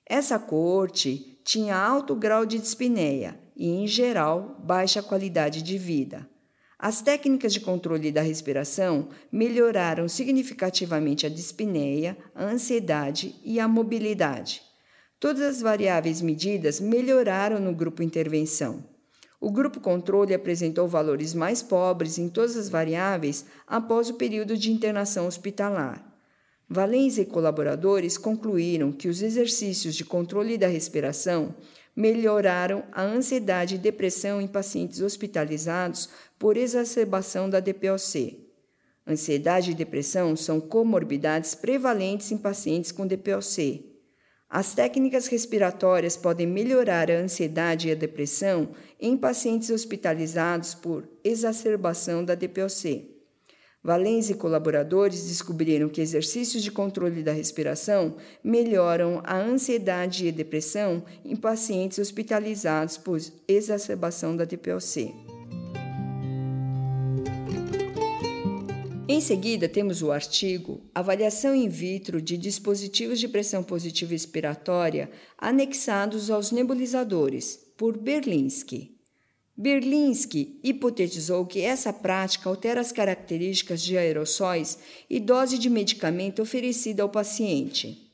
Essa 0.05 0.37
corte 0.37 1.38
tinha 1.49 1.75
alto 1.75 2.13
grau 2.13 2.45
de 2.45 2.59
dispneia 2.59 3.35
e, 3.57 3.67
em 3.67 3.87
geral, 3.87 4.61
baixa 4.63 5.01
qualidade 5.01 5.63
de 5.63 5.79
vida. 5.79 6.29
As 6.77 7.01
técnicas 7.01 7.51
de 7.51 7.59
controle 7.59 8.11
da 8.11 8.21
respiração 8.21 9.09
melhoraram 9.31 10.07
significativamente 10.07 11.25
a 11.25 11.29
dispneia, 11.29 12.15
a 12.35 12.45
ansiedade 12.45 13.33
e 13.43 13.59
a 13.59 13.67
mobilidade. 13.67 14.61
Todas 15.19 15.41
as 15.41 15.59
variáveis 15.59 16.21
medidas 16.21 16.79
melhoraram 16.79 17.59
no 17.59 17.73
grupo 17.73 18.03
intervenção. 18.03 18.83
O 19.41 19.49
grupo 19.49 19.79
controle 19.79 20.35
apresentou 20.35 20.87
valores 20.87 21.33
mais 21.33 21.63
pobres 21.63 22.19
em 22.19 22.29
todas 22.29 22.57
as 22.57 22.69
variáveis 22.69 23.47
após 23.65 24.07
o 24.07 24.13
período 24.13 24.55
de 24.55 24.71
internação 24.71 25.25
hospitalar. 25.25 26.08
Valens 26.71 27.17
e 27.17 27.25
colaboradores 27.25 28.15
concluíram 28.15 28.91
que 28.91 29.07
os 29.07 29.23
exercícios 29.23 29.95
de 29.95 30.05
controle 30.05 30.55
da 30.55 30.67
respiração 30.67 31.55
melhoraram 31.95 32.83
a 32.91 33.01
ansiedade 33.01 33.73
e 33.73 33.79
depressão 33.79 34.39
em 34.39 34.47
pacientes 34.47 35.01
hospitalizados 35.01 36.09
por 36.37 36.55
exacerbação 36.55 37.49
da 37.49 37.59
DPOC. 37.59 38.47
Ansiedade 39.07 39.71
e 39.71 39.73
depressão 39.73 40.35
são 40.35 40.61
comorbidades 40.61 41.55
prevalentes 41.55 42.31
em 42.31 42.37
pacientes 42.37 42.91
com 42.91 43.07
DPOC. 43.07 43.89
As 44.47 44.75
técnicas 44.75 45.25
respiratórias 45.25 46.15
podem 46.15 46.45
melhorar 46.45 47.09
a 47.09 47.17
ansiedade 47.17 47.87
e 47.87 47.91
a 47.91 47.95
depressão 47.95 48.69
em 48.99 49.17
pacientes 49.17 49.71
hospitalizados 49.71 50.75
por 50.75 51.09
exacerbação 51.23 52.23
da 52.23 52.35
DPOC. 52.35 53.18
Valens 53.81 54.29
e 54.29 54.33
colaboradores 54.33 55.27
descobriram 55.27 55.87
que 55.87 56.01
exercícios 56.01 56.61
de 56.61 56.69
controle 56.69 57.23
da 57.23 57.31
respiração 57.31 58.17
melhoram 58.43 59.21
a 59.23 59.37
ansiedade 59.37 60.27
e 60.27 60.31
depressão 60.33 61.03
em 61.23 61.35
pacientes 61.35 61.97
hospitalizados 61.97 62.97
por 62.97 63.17
exacerbação 63.47 64.35
da 64.35 64.43
DPOC. 64.43 65.13
Em 69.07 69.21
seguida, 69.21 69.67
temos 69.67 70.03
o 70.03 70.11
artigo 70.11 70.81
Avaliação 70.93 71.55
in 71.55 71.67
vitro 71.67 72.21
de 72.21 72.37
dispositivos 72.37 73.19
de 73.19 73.27
pressão 73.27 73.63
positiva 73.63 74.13
expiratória 74.13 75.09
anexados 75.37 76.29
aos 76.29 76.51
nebulizadores, 76.51 77.59
por 77.75 77.97
Berlinski. 77.97 78.98
Berlinski 79.61 80.57
hipotetizou 80.63 81.45
que 81.45 81.59
essa 81.59 81.91
prática 81.91 82.47
altera 82.47 82.79
as 82.79 82.93
características 82.93 83.81
de 83.81 83.97
aerossóis 83.97 84.79
e 85.09 85.19
dose 85.19 85.57
de 85.57 85.69
medicamento 85.69 86.41
oferecida 86.41 87.03
ao 87.03 87.09
paciente. 87.09 88.09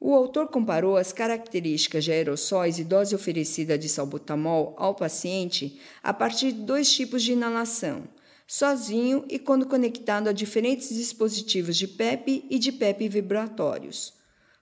O 0.00 0.12
autor 0.12 0.48
comparou 0.48 0.96
as 0.96 1.12
características 1.12 2.02
de 2.02 2.10
aerossóis 2.10 2.80
e 2.80 2.84
dose 2.84 3.14
oferecida 3.14 3.78
de 3.78 3.88
salbutamol 3.88 4.74
ao 4.76 4.96
paciente 4.96 5.78
a 6.02 6.12
partir 6.12 6.50
de 6.50 6.62
dois 6.62 6.92
tipos 6.92 7.22
de 7.22 7.34
inalação, 7.34 8.02
sozinho 8.44 9.24
e 9.28 9.38
quando 9.38 9.66
conectado 9.66 10.26
a 10.26 10.32
diferentes 10.32 10.88
dispositivos 10.88 11.76
de 11.76 11.86
PEP 11.86 12.44
e 12.50 12.58
de 12.58 12.72
PEP 12.72 13.08
vibratórios. 13.08 14.14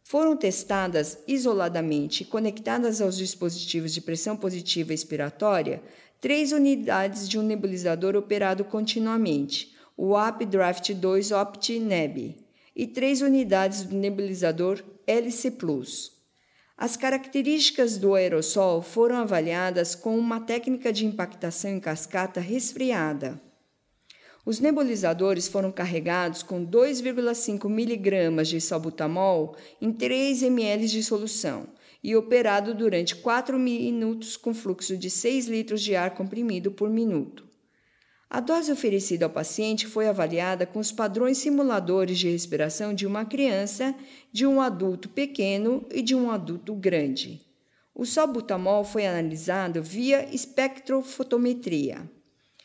Foram 0.02 0.36
testadas 0.36 1.18
isoladamente, 1.26 2.24
conectadas 2.24 3.00
aos 3.00 3.16
dispositivos 3.16 3.94
de 3.94 4.00
pressão 4.00 4.36
positiva 4.36 4.92
expiratória, 4.92 5.80
três 6.20 6.52
unidades 6.52 7.28
de 7.28 7.38
um 7.38 7.42
nebulizador 7.42 8.14
operado 8.14 8.62
continuamente, 8.62 9.74
o 9.96 10.16
Updraft 10.16 10.92
2 10.92 11.32
OptiNeb, 11.32 12.36
e 12.76 12.86
três 12.86 13.22
unidades 13.22 13.84
do 13.84 13.96
nebulizador 13.96 14.82
LC 15.06 15.52
Plus. 15.52 16.12
As 16.76 16.96
características 16.96 17.98
do 17.98 18.14
aerossol 18.14 18.80
foram 18.80 19.16
avaliadas 19.16 19.94
com 19.94 20.18
uma 20.18 20.40
técnica 20.40 20.92
de 20.92 21.04
impactação 21.04 21.70
em 21.70 21.80
cascata 21.80 22.40
resfriada. 22.40 23.40
Os 24.46 24.60
nebulizadores 24.60 25.46
foram 25.46 25.70
carregados 25.70 26.42
com 26.42 26.64
2,5 26.64 27.66
mg 27.66 28.42
de 28.44 28.60
salbutamol 28.60 29.54
em 29.80 29.92
3 29.92 30.42
ml 30.42 30.86
de 30.86 31.02
solução 31.02 31.66
e 32.02 32.16
operado 32.16 32.74
durante 32.74 33.16
4 33.16 33.58
minutos 33.58 34.36
com 34.36 34.54
fluxo 34.54 34.96
de 34.96 35.10
6 35.10 35.48
litros 35.48 35.82
de 35.82 35.94
ar 35.94 36.14
comprimido 36.14 36.70
por 36.70 36.88
minuto. 36.88 37.48
A 38.28 38.38
dose 38.38 38.70
oferecida 38.70 39.26
ao 39.26 39.30
paciente 39.30 39.88
foi 39.88 40.06
avaliada 40.06 40.64
com 40.64 40.78
os 40.78 40.92
padrões 40.92 41.38
simuladores 41.38 42.16
de 42.16 42.30
respiração 42.30 42.94
de 42.94 43.04
uma 43.04 43.24
criança, 43.24 43.92
de 44.32 44.46
um 44.46 44.60
adulto 44.60 45.08
pequeno 45.08 45.84
e 45.92 46.00
de 46.00 46.14
um 46.14 46.30
adulto 46.30 46.72
grande. 46.74 47.40
O 47.92 48.06
salbutamol 48.06 48.84
foi 48.84 49.04
analisado 49.04 49.82
via 49.82 50.32
espectrofotometria. 50.32 52.08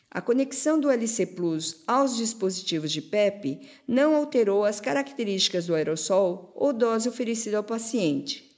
A 0.08 0.20
conexão 0.20 0.78
do 0.78 0.88
LC 0.88 1.26
Plus 1.26 1.82
aos 1.86 2.16
dispositivos 2.16 2.92
de 2.92 3.02
PEP 3.02 3.68
não 3.88 4.14
alterou 4.14 4.64
as 4.64 4.80
características 4.80 5.66
do 5.66 5.74
aerossol 5.74 6.52
ou 6.54 6.72
dose 6.72 7.08
oferecida 7.08 7.56
ao 7.56 7.64
paciente. 7.64 8.55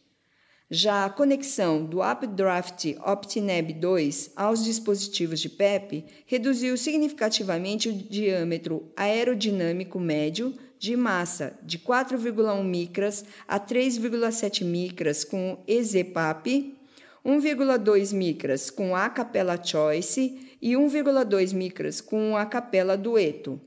Já 0.71 1.07
a 1.07 1.11
conexão 1.11 1.83
do 1.83 2.03
Updraft 2.03 2.95
OptiNeb 3.03 3.73
2 3.73 4.33
aos 4.37 4.63
dispositivos 4.63 5.41
de 5.41 5.49
PEP 5.49 6.05
reduziu 6.27 6.77
significativamente 6.77 7.89
o 7.89 7.93
diâmetro 7.93 8.93
aerodinâmico 8.95 9.99
médio 9.99 10.53
de 10.79 10.95
massa 10.95 11.59
de 11.63 11.79
4,1 11.79 12.63
micras 12.63 13.25
a 13.49 13.59
3,7 13.59 14.63
micras 14.63 15.25
com 15.25 15.59
EZPAP, 15.67 16.77
1,2 17.25 18.15
micras 18.15 18.69
com 18.69 18.95
a 18.95 19.09
capela 19.09 19.59
Choice 19.63 20.55
e 20.61 20.73
1,2 20.73 21.55
micras 21.55 22.03
com 22.03 22.37
a 22.37 22.45
capela 22.45 22.95
Dueto. 22.95 23.59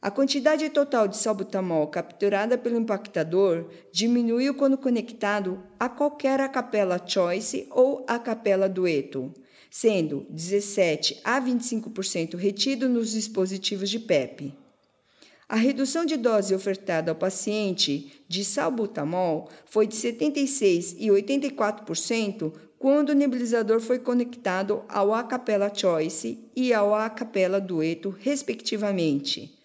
A 0.00 0.12
quantidade 0.12 0.70
total 0.70 1.08
de 1.08 1.16
salbutamol 1.16 1.88
capturada 1.88 2.56
pelo 2.56 2.78
impactador 2.78 3.68
diminuiu 3.90 4.54
quando 4.54 4.78
conectado 4.78 5.60
a 5.78 5.88
qualquer 5.88 6.40
acapela 6.40 7.02
Choice 7.04 7.66
ou 7.68 8.04
acapela 8.06 8.68
Dueto, 8.68 9.34
sendo 9.68 10.24
17 10.30 11.20
a 11.24 11.40
25% 11.40 12.36
retido 12.36 12.88
nos 12.88 13.10
dispositivos 13.10 13.90
de 13.90 13.98
PEP. 13.98 14.54
A 15.48 15.56
redução 15.56 16.04
de 16.04 16.16
dose 16.16 16.54
ofertada 16.54 17.10
ao 17.10 17.16
paciente 17.16 18.22
de 18.28 18.44
salbutamol 18.44 19.48
foi 19.66 19.88
de 19.88 19.96
76 19.96 20.94
e 20.96 21.08
84% 21.08 22.52
quando 22.78 23.08
o 23.08 23.14
nebulizador 23.14 23.80
foi 23.80 23.98
conectado 23.98 24.84
ao 24.88 25.12
Acapella 25.12 25.74
Choice 25.74 26.38
e 26.54 26.72
ao 26.72 26.94
Acapella 26.94 27.60
Dueto, 27.60 28.14
respectivamente. 28.16 29.57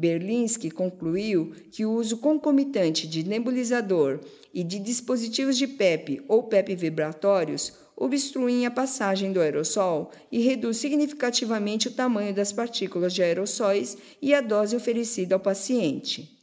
Berlinski 0.00 0.70
concluiu 0.70 1.52
que 1.70 1.84
o 1.84 1.92
uso 1.92 2.16
concomitante 2.16 3.06
de 3.06 3.22
nebulizador 3.22 4.20
e 4.52 4.64
de 4.64 4.78
dispositivos 4.78 5.58
de 5.58 5.66
PEP 5.66 6.22
ou 6.26 6.44
PEP 6.44 6.74
vibratórios 6.74 7.74
obstruem 7.94 8.64
a 8.64 8.70
passagem 8.70 9.30
do 9.30 9.42
aerossol 9.42 10.10
e 10.32 10.40
reduz 10.40 10.78
significativamente 10.78 11.88
o 11.88 11.90
tamanho 11.90 12.34
das 12.34 12.50
partículas 12.50 13.12
de 13.12 13.22
aerossóis 13.22 13.98
e 14.22 14.32
a 14.32 14.40
dose 14.40 14.74
oferecida 14.74 15.34
ao 15.34 15.40
paciente. 15.40 16.40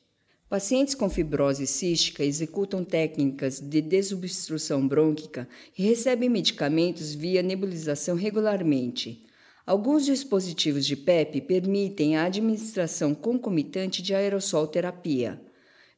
Pacientes 0.48 0.94
com 0.94 1.10
fibrose 1.10 1.66
cística 1.66 2.24
executam 2.24 2.84
técnicas 2.84 3.60
de 3.60 3.82
desobstrução 3.82 4.88
brônquica 4.88 5.50
e 5.76 5.82
recebem 5.84 6.30
medicamentos 6.30 7.16
via 7.16 7.42
nebulização 7.42 8.16
regularmente. 8.16 9.27
Alguns 9.68 10.06
dispositivos 10.06 10.86
de 10.86 10.96
PEP 10.96 11.42
permitem 11.42 12.16
a 12.16 12.24
administração 12.24 13.14
concomitante 13.14 14.02
de 14.02 14.16
aerossol 14.16 14.66
terapia. 14.66 15.42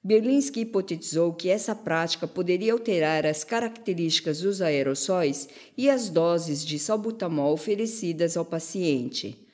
Berlinski 0.03 0.61
hipotetizou 0.61 1.31
que 1.33 1.49
essa 1.49 1.75
prática 1.75 2.27
poderia 2.27 2.73
alterar 2.73 3.27
as 3.27 3.43
características 3.43 4.41
dos 4.41 4.59
aerossóis 4.59 5.47
e 5.77 5.87
as 5.87 6.09
doses 6.09 6.65
de 6.65 6.79
salbutamol 6.79 7.53
oferecidas 7.53 8.35
ao 8.35 8.43
paciente. 8.43 9.47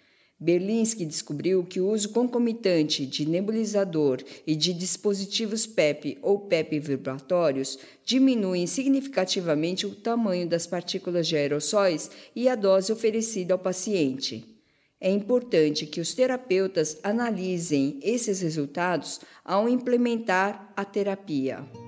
Berlinski 0.46 1.06
descobriu 1.06 1.64
que 1.64 1.82
o 1.82 1.90
uso 1.90 2.10
concomitante 2.10 3.04
de 3.04 3.28
nebulizador 3.28 4.22
e 4.46 4.56
de 4.56 4.74
dispositivos 4.74 5.66
PEP 5.66 6.20
ou 6.22 6.42
PEP 6.42 6.80
vibratórios 6.80 7.80
diminuem 8.06 8.68
significativamente 8.68 9.88
o 9.88 9.96
tamanho 9.96 10.48
das 10.48 10.68
partículas 10.68 11.28
de 11.28 11.36
aerossóis 11.36 12.12
e 12.36 12.48
a 12.48 12.54
dose 12.54 12.94
oferecida 12.94 13.56
ao 13.56 13.60
paciente. 13.60 14.46
É 15.02 15.10
importante 15.10 15.88
que 15.88 16.00
os 16.00 16.14
terapeutas 16.14 17.00
analisem 17.02 18.00
esses 18.04 18.42
resultados 18.42 19.22
ao 19.44 19.68
implementar 19.68 20.72
a 20.78 20.86
terapia. 20.86 21.85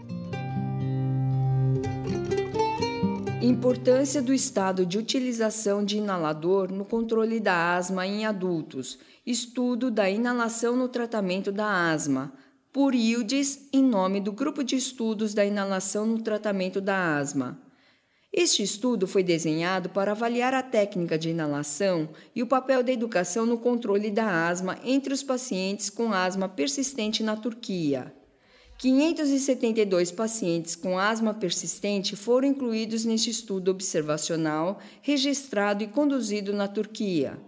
Importância 3.47 4.21
do 4.21 4.33
estado 4.33 4.85
de 4.85 4.97
utilização 4.97 5.81
de 5.81 5.99
inalador 5.99 6.69
no 6.69 6.83
controle 6.83 7.39
da 7.39 7.77
asma 7.77 8.05
em 8.05 8.25
adultos. 8.25 8.99
Estudo 9.25 9.89
da 9.89 10.09
inalação 10.09 10.75
no 10.75 10.89
tratamento 10.89 11.49
da 11.49 11.89
asma. 11.89 12.33
Por 12.73 12.93
Ildes, 12.93 13.69
em 13.71 13.81
nome 13.81 14.19
do 14.19 14.33
Grupo 14.33 14.65
de 14.65 14.75
Estudos 14.75 15.33
da 15.33 15.45
Inalação 15.45 16.05
no 16.05 16.21
Tratamento 16.21 16.81
da 16.81 17.17
Asma. 17.17 17.57
Este 18.33 18.63
estudo 18.63 19.07
foi 19.07 19.23
desenhado 19.23 19.87
para 19.91 20.11
avaliar 20.11 20.53
a 20.53 20.61
técnica 20.61 21.17
de 21.17 21.29
inalação 21.29 22.09
e 22.35 22.43
o 22.43 22.47
papel 22.47 22.83
da 22.83 22.91
educação 22.91 23.45
no 23.45 23.57
controle 23.57 24.11
da 24.11 24.49
asma 24.49 24.77
entre 24.83 25.13
os 25.13 25.23
pacientes 25.23 25.89
com 25.89 26.11
asma 26.11 26.49
persistente 26.49 27.23
na 27.23 27.37
Turquia. 27.37 28.13
572 28.77 30.11
pacientes 30.11 30.75
com 30.75 30.99
asma 30.99 31.33
persistente 31.33 32.15
foram 32.15 32.47
incluídos 32.47 33.05
neste 33.05 33.31
estudo 33.31 33.71
observacional 33.71 34.79
registrado 35.01 35.83
e 35.83 35.87
conduzido 35.87 36.53
na 36.53 36.67
Turquia. 36.67 37.39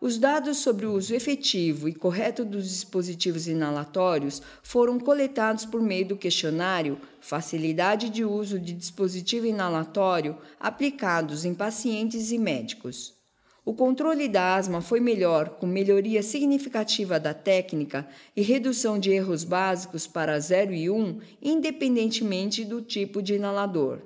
Os 0.00 0.18
dados 0.18 0.58
sobre 0.58 0.86
o 0.86 0.94
uso 0.94 1.14
efetivo 1.14 1.88
e 1.88 1.94
correto 1.94 2.44
dos 2.44 2.68
dispositivos 2.68 3.48
inalatórios 3.48 4.40
foram 4.62 5.00
coletados 5.00 5.64
por 5.64 5.82
meio 5.82 6.08
do 6.08 6.16
questionário 6.16 6.98
Facilidade 7.20 8.08
de 8.08 8.24
uso 8.24 8.58
de 8.58 8.72
dispositivo 8.72 9.46
inalatório 9.46 10.36
aplicados 10.60 11.44
em 11.44 11.54
pacientes 11.54 12.30
e 12.30 12.38
médicos. 12.38 13.21
O 13.64 13.74
controle 13.74 14.26
da 14.28 14.56
asma 14.56 14.80
foi 14.80 14.98
melhor, 14.98 15.50
com 15.50 15.66
melhoria 15.66 16.20
significativa 16.20 17.20
da 17.20 17.32
técnica 17.32 18.08
e 18.34 18.42
redução 18.42 18.98
de 18.98 19.12
erros 19.12 19.44
básicos 19.44 20.04
para 20.04 20.36
0 20.38 20.74
e 20.74 20.90
1, 20.90 21.20
independentemente 21.40 22.64
do 22.64 22.82
tipo 22.82 23.22
de 23.22 23.34
inalador. 23.34 24.02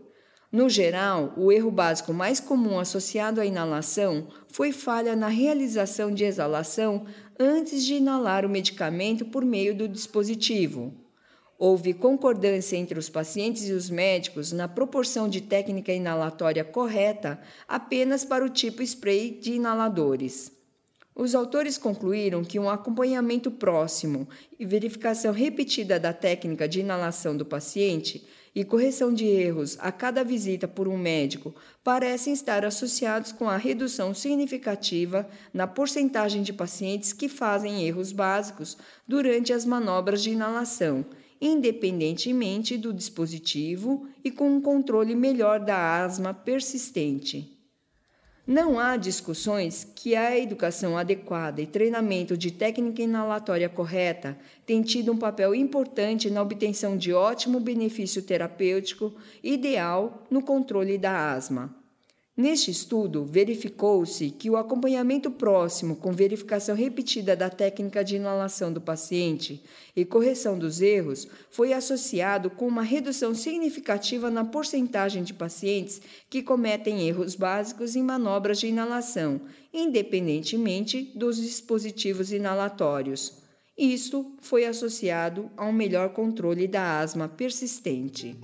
No 0.52 0.68
geral, 0.68 1.32
o 1.38 1.50
erro 1.50 1.70
básico 1.70 2.12
mais 2.12 2.38
comum 2.38 2.78
associado 2.78 3.40
à 3.40 3.46
inalação 3.46 4.28
foi 4.46 4.72
falha 4.72 5.16
na 5.16 5.28
realização 5.28 6.12
de 6.12 6.24
exalação 6.24 7.06
antes 7.40 7.82
de 7.82 7.94
inalar 7.94 8.44
o 8.44 8.50
medicamento 8.50 9.24
por 9.24 9.42
meio 9.42 9.74
do 9.74 9.88
dispositivo. 9.88 11.05
Houve 11.58 11.94
concordância 11.94 12.76
entre 12.76 12.98
os 12.98 13.08
pacientes 13.08 13.66
e 13.68 13.72
os 13.72 13.88
médicos 13.88 14.52
na 14.52 14.68
proporção 14.68 15.26
de 15.26 15.40
técnica 15.40 15.90
inalatória 15.90 16.62
correta 16.62 17.40
apenas 17.66 18.26
para 18.26 18.44
o 18.44 18.50
tipo 18.50 18.82
spray 18.82 19.30
de 19.30 19.54
inaladores. 19.54 20.52
Os 21.14 21.34
autores 21.34 21.78
concluíram 21.78 22.44
que 22.44 22.58
um 22.58 22.68
acompanhamento 22.68 23.50
próximo 23.50 24.28
e 24.58 24.66
verificação 24.66 25.32
repetida 25.32 25.98
da 25.98 26.12
técnica 26.12 26.68
de 26.68 26.80
inalação 26.80 27.34
do 27.34 27.46
paciente 27.46 28.26
e 28.54 28.62
correção 28.62 29.12
de 29.12 29.24
erros 29.24 29.78
a 29.80 29.90
cada 29.90 30.22
visita 30.22 30.68
por 30.68 30.86
um 30.86 30.98
médico 30.98 31.54
parecem 31.82 32.34
estar 32.34 32.66
associados 32.66 33.32
com 33.32 33.48
a 33.48 33.56
redução 33.56 34.12
significativa 34.12 35.26
na 35.54 35.66
porcentagem 35.66 36.42
de 36.42 36.52
pacientes 36.52 37.14
que 37.14 37.30
fazem 37.30 37.86
erros 37.86 38.12
básicos 38.12 38.76
durante 39.08 39.54
as 39.54 39.64
manobras 39.64 40.22
de 40.22 40.32
inalação 40.32 41.06
independentemente 41.40 42.76
do 42.76 42.92
dispositivo 42.92 44.06
e 44.24 44.30
com 44.30 44.50
um 44.50 44.60
controle 44.60 45.14
melhor 45.14 45.60
da 45.60 46.02
asma 46.02 46.32
persistente. 46.32 47.56
Não 48.46 48.78
há 48.78 48.96
discussões 48.96 49.82
que 49.82 50.14
a 50.14 50.38
educação 50.38 50.96
adequada 50.96 51.60
e 51.60 51.66
treinamento 51.66 52.36
de 52.36 52.52
técnica 52.52 53.02
inalatória 53.02 53.68
correta 53.68 54.38
têm 54.64 54.82
tido 54.82 55.10
um 55.10 55.18
papel 55.18 55.52
importante 55.52 56.30
na 56.30 56.42
obtenção 56.42 56.96
de 56.96 57.12
ótimo 57.12 57.58
benefício 57.58 58.22
terapêutico 58.22 59.12
ideal 59.42 60.22
no 60.30 60.40
controle 60.40 60.96
da 60.96 61.32
asma. 61.32 61.74
Neste 62.36 62.70
estudo, 62.70 63.24
verificou-se 63.24 64.30
que 64.30 64.50
o 64.50 64.58
acompanhamento 64.58 65.30
próximo 65.30 65.96
com 65.96 66.12
verificação 66.12 66.76
repetida 66.76 67.34
da 67.34 67.48
técnica 67.48 68.04
de 68.04 68.16
inalação 68.16 68.70
do 68.70 68.78
paciente 68.78 69.62
e 69.96 70.04
correção 70.04 70.58
dos 70.58 70.82
erros 70.82 71.26
foi 71.50 71.72
associado 71.72 72.50
com 72.50 72.68
uma 72.68 72.82
redução 72.82 73.34
significativa 73.34 74.30
na 74.30 74.44
porcentagem 74.44 75.22
de 75.22 75.32
pacientes 75.32 76.02
que 76.28 76.42
cometem 76.42 77.08
erros 77.08 77.34
básicos 77.34 77.96
em 77.96 78.02
manobras 78.02 78.60
de 78.60 78.66
inalação, 78.66 79.40
independentemente 79.72 81.10
dos 81.14 81.38
dispositivos 81.38 82.32
inalatórios. 82.32 83.32
Isto 83.78 84.30
foi 84.42 84.66
associado 84.66 85.50
a 85.56 85.64
um 85.64 85.72
melhor 85.72 86.10
controle 86.10 86.68
da 86.68 87.00
asma 87.00 87.28
persistente. 87.28 88.36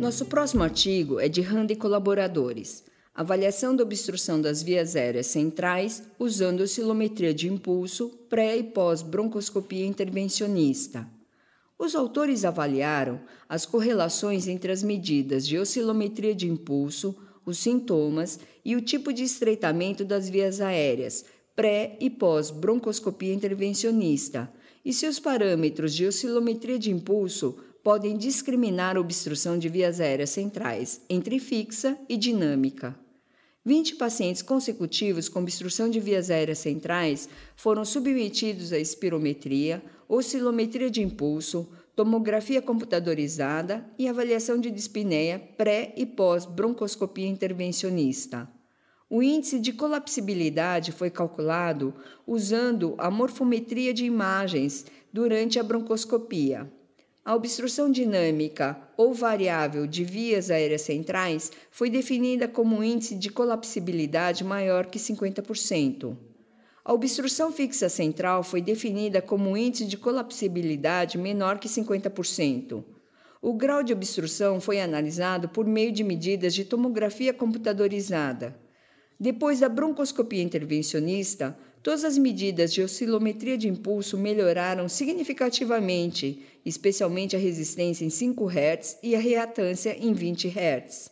Nosso 0.00 0.24
próximo 0.24 0.62
artigo 0.62 1.20
é 1.20 1.28
de 1.28 1.42
Rand 1.42 1.66
e 1.68 1.76
colaboradores. 1.76 2.82
Avaliação 3.14 3.76
da 3.76 3.82
obstrução 3.82 4.40
das 4.40 4.62
vias 4.62 4.96
aéreas 4.96 5.26
centrais 5.26 6.02
usando 6.18 6.62
oscilometria 6.62 7.34
de 7.34 7.52
impulso 7.52 8.08
pré 8.30 8.56
e 8.56 8.62
pós 8.62 9.02
broncoscopia 9.02 9.84
intervencionista. 9.84 11.06
Os 11.78 11.94
autores 11.94 12.46
avaliaram 12.46 13.20
as 13.46 13.66
correlações 13.66 14.48
entre 14.48 14.72
as 14.72 14.82
medidas 14.82 15.46
de 15.46 15.58
oscilometria 15.58 16.34
de 16.34 16.48
impulso, 16.48 17.14
os 17.44 17.58
sintomas 17.58 18.40
e 18.64 18.76
o 18.76 18.80
tipo 18.80 19.12
de 19.12 19.22
estreitamento 19.22 20.02
das 20.02 20.30
vias 20.30 20.62
aéreas 20.62 21.26
pré 21.54 21.98
e 22.00 22.08
pós 22.08 22.50
broncoscopia 22.50 23.34
intervencionista, 23.34 24.50
e 24.82 24.94
se 24.94 25.06
os 25.06 25.20
parâmetros 25.20 25.94
de 25.94 26.06
oscilometria 26.06 26.78
de 26.78 26.90
impulso 26.90 27.58
podem 27.82 28.16
discriminar 28.16 28.96
a 28.96 29.00
obstrução 29.00 29.58
de 29.58 29.68
vias 29.68 30.00
aéreas 30.00 30.30
centrais 30.30 31.00
entre 31.08 31.38
fixa 31.38 31.98
e 32.08 32.16
dinâmica. 32.16 32.98
20 33.64 33.96
pacientes 33.96 34.40
consecutivos 34.40 35.28
com 35.28 35.40
obstrução 35.40 35.90
de 35.90 36.00
vias 36.00 36.30
aéreas 36.30 36.58
centrais 36.58 37.28
foram 37.54 37.84
submetidos 37.84 38.72
à 38.72 38.78
espirometria, 38.78 39.82
oscilometria 40.08 40.90
de 40.90 41.02
impulso, 41.02 41.68
tomografia 41.94 42.62
computadorizada 42.62 43.84
e 43.98 44.08
avaliação 44.08 44.58
de 44.58 44.70
dispneia 44.70 45.38
pré 45.58 45.92
e 45.96 46.06
pós 46.06 46.46
broncoscopia 46.46 47.26
intervencionista. 47.26 48.48
O 49.10 49.22
índice 49.22 49.58
de 49.58 49.72
colapsibilidade 49.72 50.92
foi 50.92 51.10
calculado 51.10 51.92
usando 52.26 52.94
a 52.96 53.10
morfometria 53.10 53.92
de 53.92 54.04
imagens 54.04 54.86
durante 55.12 55.58
a 55.58 55.62
broncoscopia. 55.62 56.72
A 57.22 57.34
obstrução 57.34 57.90
dinâmica 57.90 58.80
ou 58.96 59.12
variável 59.12 59.86
de 59.86 60.02
vias 60.04 60.50
aéreas 60.50 60.80
centrais 60.80 61.52
foi 61.70 61.90
definida 61.90 62.48
como 62.48 62.76
um 62.76 62.82
índice 62.82 63.14
de 63.14 63.28
colapsibilidade 63.28 64.42
maior 64.42 64.86
que 64.86 64.98
50%. 64.98 66.16
A 66.82 66.94
obstrução 66.94 67.52
fixa 67.52 67.90
central 67.90 68.42
foi 68.42 68.62
definida 68.62 69.20
como 69.20 69.50
um 69.50 69.56
índice 69.56 69.84
de 69.84 69.98
colapsibilidade 69.98 71.18
menor 71.18 71.58
que 71.58 71.68
50%. 71.68 72.82
O 73.42 73.52
grau 73.52 73.82
de 73.82 73.92
obstrução 73.92 74.58
foi 74.58 74.80
analisado 74.80 75.46
por 75.48 75.66
meio 75.66 75.92
de 75.92 76.02
medidas 76.02 76.54
de 76.54 76.64
tomografia 76.64 77.34
computadorizada. 77.34 78.58
Depois 79.18 79.60
da 79.60 79.68
broncoscopia 79.68 80.42
intervencionista, 80.42 81.54
todas 81.82 82.04
as 82.04 82.18
medidas 82.18 82.72
de 82.72 82.82
oscilometria 82.82 83.56
de 83.56 83.68
impulso 83.68 84.18
melhoraram 84.18 84.88
significativamente, 84.88 86.42
especialmente 86.64 87.34
a 87.34 87.38
resistência 87.38 88.04
em 88.04 88.10
5 88.10 88.48
Hz 88.48 88.98
e 89.02 89.14
a 89.14 89.18
reatância 89.18 89.96
em 89.98 90.12
20 90.12 90.48
Hz. 90.48 91.10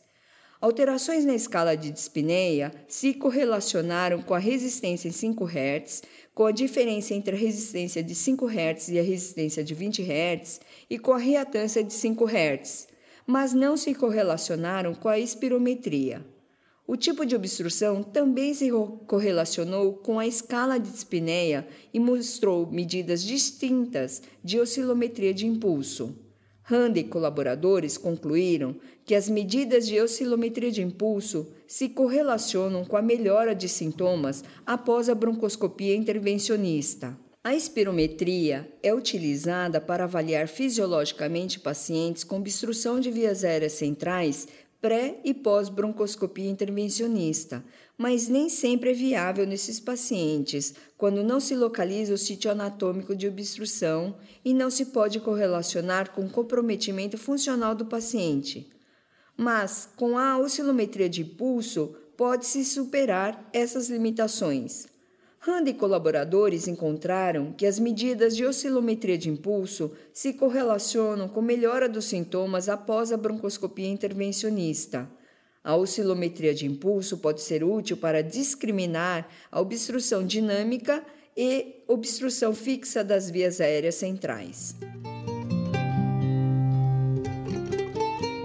Alterações 0.61 1.25
na 1.25 1.35
escala 1.35 1.77
de 1.77 1.91
dispneia 1.91 2.73
se 2.89 3.15
correlacionaram 3.15 4.21
com 4.21 4.35
a 4.35 4.41
resistência 4.41 5.09
em 5.09 5.13
5 5.13 5.45
Hz, 5.45 6.03
com 6.35 6.47
a 6.47 6.53
diferença 6.53 7.15
entre 7.15 7.37
a 7.37 7.39
resistência 7.39 8.03
de 8.03 8.15
5 8.15 8.47
Hz 8.47 8.89
e 8.89 8.99
a 8.99 9.03
resistência 9.03 9.63
de 9.63 9.73
20 9.75 10.03
Hz 10.03 10.61
e 10.91 10.99
com 10.99 11.13
a 11.13 11.19
reatância 11.19 11.83
de 11.83 11.93
5 11.93 12.25
Hz, 12.27 12.89
mas 13.25 13.53
não 13.53 13.77
se 13.77 13.95
correlacionaram 13.95 14.95
com 14.95 15.09
a 15.09 15.19
espirometria. 15.19 16.25
O 16.91 16.97
tipo 16.97 17.27
de 17.27 17.37
obstrução 17.37 18.03
também 18.03 18.55
se 18.55 18.71
correlacionou 19.07 19.93
com 19.93 20.19
a 20.19 20.27
escala 20.27 20.79
de 20.79 20.91
dispneia 20.91 21.69
e 21.93 22.01
mostrou 22.01 22.67
medidas 22.67 23.23
distintas 23.23 24.23
de 24.43 24.59
oscilometria 24.59 25.35
de 25.35 25.47
impulso. 25.47 26.17
Rand 26.63 26.95
e 26.97 27.05
colaboradores 27.05 27.99
concluíram 27.99 28.75
que 29.05 29.15
as 29.15 29.29
medidas 29.29 29.87
de 29.87 30.01
oscilometria 30.01 30.73
de 30.73 30.83
impulso 30.83 31.53
se 31.67 31.91
correlacionam 31.91 32.87
com 32.87 32.97
a 32.97 33.03
melhora 33.03 33.55
de 33.55 33.69
sintomas 33.69 34.43
após 34.65 35.11
a 35.11 35.15
broncoscopia 35.15 35.95
intervencionista. 35.95 37.15
A 37.45 37.55
espirometria 37.55 38.71
é 38.83 38.95
utilizada 38.95 39.79
para 39.79 40.05
avaliar 40.05 40.49
fisiologicamente 40.49 41.61
pacientes 41.61 42.25
com 42.25 42.39
obstrução 42.39 42.99
de 42.99 43.11
vias 43.11 43.45
aéreas 43.45 43.73
centrais 43.73 44.49
pré 44.81 45.21
e 45.25 45.35
pós-broncoscopia 45.35 46.49
intervencionista, 46.49 47.65
mas 47.97 48.29
nem 48.29 48.49
sempre 48.49 48.91
é 48.91 48.95
viável 48.95 49.47
nesses 49.47 49.81
pacientes, 49.81 50.75
quando 50.97 51.25
não 51.25 51.41
se 51.41 51.57
localiza 51.57 52.15
o 52.15 52.19
sítio 52.19 52.51
anatômico 52.51 53.15
de 53.15 53.27
obstrução 53.27 54.17
e 54.45 54.55
não 54.55 54.71
se 54.71 54.87
pode 54.87 55.19
correlacionar 55.19 56.13
com 56.13 56.25
o 56.25 56.31
comprometimento 56.31 57.19
funcional 57.19 57.75
do 57.75 57.87
paciente. 57.87 58.71
Mas, 59.37 59.89
com 59.97 60.17
a 60.17 60.39
oscilometria 60.39 61.09
de 61.09 61.25
pulso, 61.25 61.95
pode-se 62.17 62.65
superar 62.65 63.49
essas 63.53 63.89
limitações. 63.89 64.87
Rand 65.41 65.69
e 65.69 65.75
colaboradores 65.75 66.67
encontraram 66.67 67.53
que 67.53 67.65
as 67.65 67.79
medidas 67.79 68.37
de 68.37 68.45
oscilometria 68.45 69.17
de 69.17 69.31
impulso 69.31 69.93
se 70.13 70.33
correlacionam 70.33 71.29
com 71.29 71.41
melhora 71.41 71.89
dos 71.89 72.07
sintomas 72.07 72.69
após 72.69 73.13
a 73.13 73.17
broncoscopia 73.17 73.89
intervencionista. 73.89 75.09
A 75.63 75.77
oscilometria 75.77 76.55
de 76.55 76.67
impulso 76.67 77.19
pode 77.19 77.41
ser 77.41 77.63
útil 77.63 77.97
para 77.97 78.23
discriminar 78.23 79.29
a 79.51 79.61
obstrução 79.61 80.27
dinâmica 80.27 81.05
e 81.37 81.85
obstrução 81.87 82.53
fixa 82.53 83.05
das 83.05 83.31
vias 83.31 83.61
aéreas 83.61 83.95
centrais. 83.95 84.75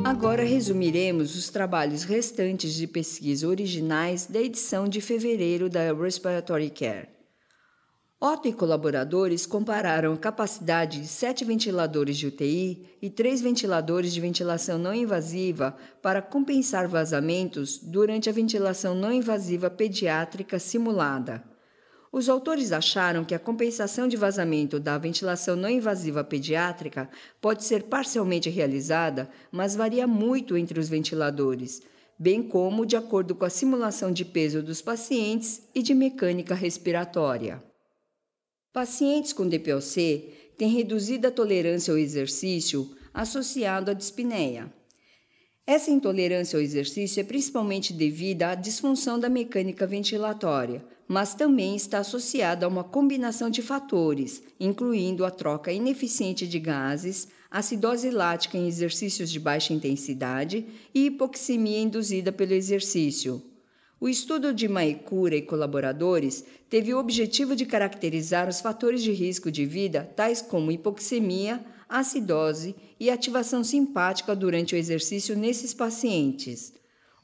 Agora 0.05 0.43
resumiremos 0.43 1.33
os 1.33 1.49
trabalhos 1.49 2.03
restantes 2.03 2.73
de 2.73 2.85
pesquisa 2.85 3.47
originais 3.47 4.25
da 4.25 4.41
edição 4.41 4.85
de 4.85 4.99
fevereiro 4.99 5.69
da 5.69 5.93
Respiratory 5.93 6.69
Care. 6.69 7.07
Otto 8.19 8.49
e 8.49 8.53
colaboradores 8.53 9.45
compararam 9.45 10.13
a 10.13 10.17
capacidade 10.17 10.99
de 10.99 11.07
sete 11.07 11.45
ventiladores 11.45 12.17
de 12.17 12.27
UTI 12.27 12.85
e 13.01 13.09
três 13.09 13.41
ventiladores 13.41 14.13
de 14.13 14.19
ventilação 14.19 14.77
não 14.77 14.93
invasiva 14.93 15.75
para 16.01 16.21
compensar 16.21 16.85
vazamentos 16.87 17.77
durante 17.77 18.29
a 18.29 18.33
ventilação 18.33 18.93
não 18.93 19.11
invasiva 19.11 19.69
pediátrica 19.69 20.59
simulada. 20.59 21.52
Os 22.13 22.29
autores 22.29 22.71
acharam 22.71 23.25
que 23.25 23.33
a 23.33 23.39
compensação 23.39 24.07
de 24.07 24.15
vazamento 24.15 24.79
da 24.79 24.99
ventilação 24.99 25.55
não 25.55 25.67
invasiva 25.67 26.23
pediátrica 26.23 27.09
pode 27.41 27.63
ser 27.63 27.85
parcialmente 27.85 28.51
realizada, 28.51 29.27
mas 29.51 29.75
varia 29.75 30.05
muito 30.05 30.55
entre 30.55 30.79
os 30.79 30.87
ventiladores, 30.87 31.81
bem 32.19 32.43
como 32.43 32.85
de 32.85 32.95
acordo 32.95 33.33
com 33.33 33.45
a 33.45 33.49
simulação 33.49 34.11
de 34.11 34.23
peso 34.23 34.61
dos 34.61 34.79
pacientes 34.79 35.63
e 35.73 35.81
de 35.81 35.95
mecânica 35.95 36.53
respiratória. 36.53 37.63
Pacientes 38.71 39.33
com 39.33 39.47
DPOC 39.47 40.53
têm 40.55 40.69
reduzida 40.69 41.31
tolerância 41.31 41.91
ao 41.91 41.97
exercício 41.97 42.95
associado 43.11 43.89
à 43.89 43.93
dispneia. 43.95 44.71
Essa 45.65 45.89
intolerância 45.89 46.57
ao 46.57 46.61
exercício 46.61 47.19
é 47.19 47.23
principalmente 47.23 47.91
devida 47.91 48.49
à 48.49 48.55
disfunção 48.55 49.19
da 49.19 49.29
mecânica 49.29 49.87
ventilatória, 49.87 50.85
mas 51.07 51.33
também 51.33 51.75
está 51.75 51.99
associada 51.99 52.65
a 52.65 52.69
uma 52.69 52.83
combinação 52.83 53.49
de 53.49 53.61
fatores, 53.61 54.41
incluindo 54.59 55.25
a 55.25 55.31
troca 55.31 55.71
ineficiente 55.71 56.47
de 56.47 56.59
gases, 56.59 57.27
acidose 57.51 58.09
lática 58.09 58.57
em 58.57 58.67
exercícios 58.67 59.29
de 59.29 59.39
baixa 59.39 59.73
intensidade 59.73 60.65
e 60.93 61.05
hipoxemia 61.05 61.79
induzida 61.79 62.31
pelo 62.31 62.53
exercício. 62.53 63.41
O 63.99 64.09
estudo 64.09 64.53
de 64.53 64.67
Maekura 64.67 65.35
e 65.35 65.41
colaboradores 65.41 66.43
teve 66.69 66.93
o 66.93 66.99
objetivo 66.99 67.55
de 67.55 67.65
caracterizar 67.65 68.49
os 68.49 68.59
fatores 68.59 69.01
de 69.01 69.13
risco 69.13 69.51
de 69.51 69.65
vida, 69.65 70.11
tais 70.15 70.41
como 70.41 70.71
hipoxemia, 70.71 71.63
acidose 71.87 72.75
e 72.99 73.09
ativação 73.09 73.63
simpática 73.63 74.35
durante 74.35 74.75
o 74.75 74.77
exercício 74.77 75.37
nesses 75.37 75.73
pacientes. 75.73 76.73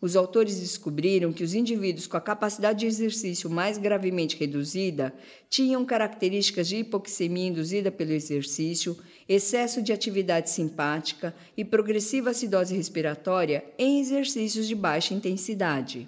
Os 0.01 0.15
autores 0.15 0.61
descobriram 0.61 1.33
que 1.33 1.43
os 1.43 1.53
indivíduos 1.53 2.07
com 2.07 2.15
a 2.15 2.21
capacidade 2.21 2.79
de 2.79 2.85
exercício 2.85 3.49
mais 3.49 3.77
gravemente 3.77 4.37
reduzida 4.37 5.13
tinham 5.49 5.83
características 5.85 6.69
de 6.69 6.77
hipoxemia 6.77 7.47
induzida 7.47 7.91
pelo 7.91 8.13
exercício, 8.13 8.97
excesso 9.27 9.81
de 9.81 9.91
atividade 9.91 10.49
simpática 10.49 11.35
e 11.57 11.65
progressiva 11.65 12.29
acidose 12.29 12.75
respiratória 12.75 13.65
em 13.77 13.99
exercícios 13.99 14.67
de 14.67 14.75
baixa 14.75 15.13
intensidade. 15.13 16.07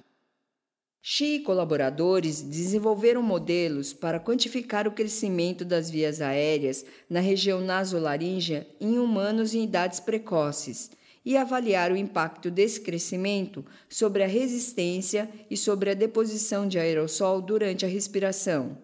Xi 1.04 1.36
e 1.36 1.40
colaboradores 1.40 2.42
desenvolveram 2.42 3.22
modelos 3.22 3.92
para 3.92 4.20
quantificar 4.20 4.88
o 4.88 4.92
crescimento 4.92 5.66
das 5.66 5.90
vias 5.90 6.22
aéreas 6.22 6.86
na 7.10 7.20
região 7.20 7.60
nasolaríngea 7.60 8.68
em 8.80 9.00
humanos 9.00 9.54
em 9.54 9.64
idades 9.64 10.00
precoces 10.00 10.92
e 11.24 11.38
avaliar 11.38 11.92
o 11.92 11.98
impacto 11.98 12.50
desse 12.50 12.82
crescimento 12.82 13.66
sobre 13.88 14.24
a 14.24 14.28
resistência 14.28 15.30
e 15.50 15.56
sobre 15.56 15.92
a 15.92 15.94
deposição 15.94 16.68
de 16.68 16.80
aerossol 16.80 17.42
durante 17.42 17.86
a 17.86 17.90
respiração. 17.90 18.78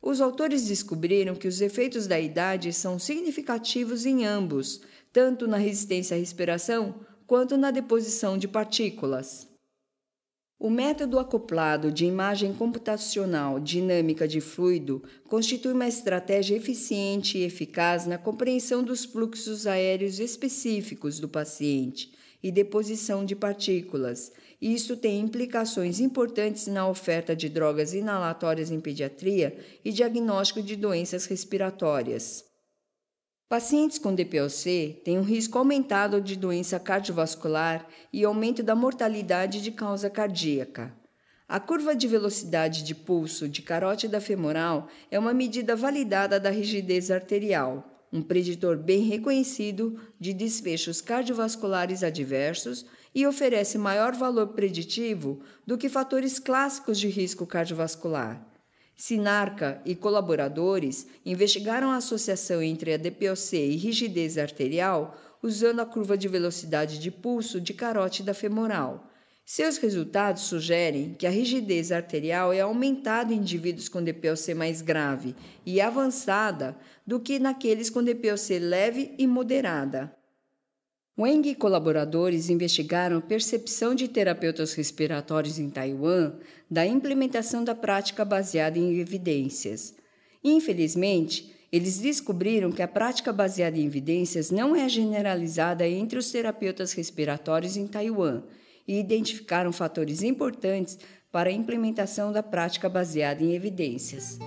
Os 0.00 0.20
autores 0.20 0.66
descobriram 0.66 1.34
que 1.34 1.48
os 1.48 1.60
efeitos 1.60 2.06
da 2.06 2.20
idade 2.20 2.72
são 2.72 2.98
significativos 2.98 4.04
em 4.04 4.24
ambos, 4.24 4.82
tanto 5.12 5.46
na 5.46 5.56
resistência 5.56 6.16
à 6.16 6.20
respiração 6.20 6.94
quanto 7.26 7.56
na 7.56 7.70
deposição 7.70 8.36
de 8.36 8.46
partículas. 8.46 9.53
O 10.58 10.70
método 10.70 11.18
acoplado 11.18 11.90
de 11.90 12.06
imagem 12.06 12.54
computacional 12.54 13.58
dinâmica 13.58 14.26
de 14.26 14.40
fluido 14.40 15.02
constitui 15.28 15.72
uma 15.72 15.88
estratégia 15.88 16.56
eficiente 16.56 17.36
e 17.36 17.42
eficaz 17.42 18.06
na 18.06 18.16
compreensão 18.16 18.82
dos 18.82 19.04
fluxos 19.04 19.66
aéreos 19.66 20.20
específicos 20.20 21.18
do 21.18 21.28
paciente 21.28 22.12
e 22.40 22.52
deposição 22.52 23.24
de 23.24 23.34
partículas. 23.34 24.32
Isso 24.62 24.96
tem 24.96 25.20
implicações 25.20 25.98
importantes 25.98 26.68
na 26.68 26.88
oferta 26.88 27.34
de 27.34 27.48
drogas 27.48 27.92
inalatórias 27.92 28.70
em 28.70 28.80
pediatria 28.80 29.58
e 29.84 29.90
diagnóstico 29.90 30.62
de 30.62 30.76
doenças 30.76 31.26
respiratórias. 31.26 32.53
Pacientes 33.54 34.00
com 34.00 34.12
DPOC 34.12 35.00
têm 35.04 35.16
um 35.16 35.22
risco 35.22 35.56
aumentado 35.56 36.20
de 36.20 36.34
doença 36.34 36.80
cardiovascular 36.80 37.86
e 38.12 38.24
aumento 38.24 38.64
da 38.64 38.74
mortalidade 38.74 39.62
de 39.62 39.70
causa 39.70 40.10
cardíaca. 40.10 40.92
A 41.48 41.60
curva 41.60 41.94
de 41.94 42.08
velocidade 42.08 42.82
de 42.82 42.96
pulso 42.96 43.48
de 43.48 43.62
carótida 43.62 44.20
femoral 44.20 44.88
é 45.08 45.20
uma 45.20 45.32
medida 45.32 45.76
validada 45.76 46.40
da 46.40 46.50
rigidez 46.50 47.12
arterial, 47.12 48.04
um 48.12 48.20
preditor 48.20 48.76
bem 48.76 49.02
reconhecido 49.02 50.00
de 50.18 50.34
desfechos 50.34 51.00
cardiovasculares 51.00 52.02
adversos 52.02 52.84
e 53.14 53.24
oferece 53.24 53.78
maior 53.78 54.16
valor 54.16 54.48
preditivo 54.48 55.42
do 55.64 55.78
que 55.78 55.88
fatores 55.88 56.40
clássicos 56.40 56.98
de 56.98 57.06
risco 57.06 57.46
cardiovascular. 57.46 58.53
Sinarca 58.96 59.80
e 59.84 59.94
colaboradores 59.94 61.06
investigaram 61.26 61.90
a 61.90 61.96
associação 61.96 62.62
entre 62.62 62.94
a 62.94 62.96
DPOC 62.96 63.56
e 63.56 63.76
rigidez 63.76 64.38
arterial 64.38 65.18
usando 65.42 65.80
a 65.80 65.86
curva 65.86 66.16
de 66.16 66.28
velocidade 66.28 66.98
de 66.98 67.10
pulso 67.10 67.60
de 67.60 67.74
carótida 67.74 68.32
femoral. 68.32 69.10
Seus 69.44 69.76
resultados 69.76 70.44
sugerem 70.44 71.12
que 71.12 71.26
a 71.26 71.30
rigidez 71.30 71.92
arterial 71.92 72.50
é 72.50 72.60
aumentada 72.60 73.34
em 73.34 73.36
indivíduos 73.36 73.90
com 73.90 74.02
DPOC 74.02 74.54
mais 74.54 74.80
grave 74.80 75.36
e 75.66 75.82
avançada 75.82 76.74
do 77.06 77.20
que 77.20 77.38
naqueles 77.38 77.90
com 77.90 78.02
DPOC 78.02 78.58
leve 78.58 79.14
e 79.18 79.26
moderada. 79.26 80.16
Wang 81.16 81.48
e 81.48 81.54
colaboradores 81.54 82.50
investigaram 82.50 83.18
a 83.18 83.20
percepção 83.20 83.94
de 83.94 84.08
terapeutas 84.08 84.74
respiratórios 84.74 85.60
em 85.60 85.70
Taiwan 85.70 86.32
da 86.68 86.84
implementação 86.84 87.62
da 87.62 87.72
prática 87.72 88.24
baseada 88.24 88.80
em 88.80 88.98
evidências. 88.98 89.94
Infelizmente, 90.42 91.54
eles 91.70 91.98
descobriram 91.98 92.72
que 92.72 92.82
a 92.82 92.88
prática 92.88 93.32
baseada 93.32 93.78
em 93.78 93.86
evidências 93.86 94.50
não 94.50 94.74
é 94.74 94.88
generalizada 94.88 95.86
entre 95.86 96.18
os 96.18 96.32
terapeutas 96.32 96.92
respiratórios 96.92 97.76
em 97.76 97.86
Taiwan 97.86 98.42
e 98.86 98.98
identificaram 98.98 99.72
fatores 99.72 100.20
importantes 100.20 100.98
para 101.30 101.48
a 101.48 101.52
implementação 101.52 102.32
da 102.32 102.42
prática 102.42 102.88
baseada 102.88 103.42
em 103.42 103.54
evidências. 103.54 104.38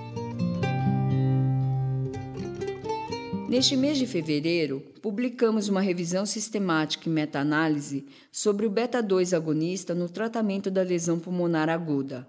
Neste 3.47 3.77
mês 3.77 3.97
de 3.97 4.05
fevereiro, 4.05 4.83
publicamos 5.01 5.69
uma 5.69 5.79
revisão 5.79 6.25
sistemática 6.25 7.07
e 7.07 7.11
meta-análise 7.11 8.05
sobre 8.29 8.65
o 8.65 8.69
beta-2 8.69 9.33
agonista 9.33 9.95
no 9.95 10.09
tratamento 10.09 10.69
da 10.69 10.81
lesão 10.81 11.17
pulmonar 11.17 11.69
aguda. 11.69 12.27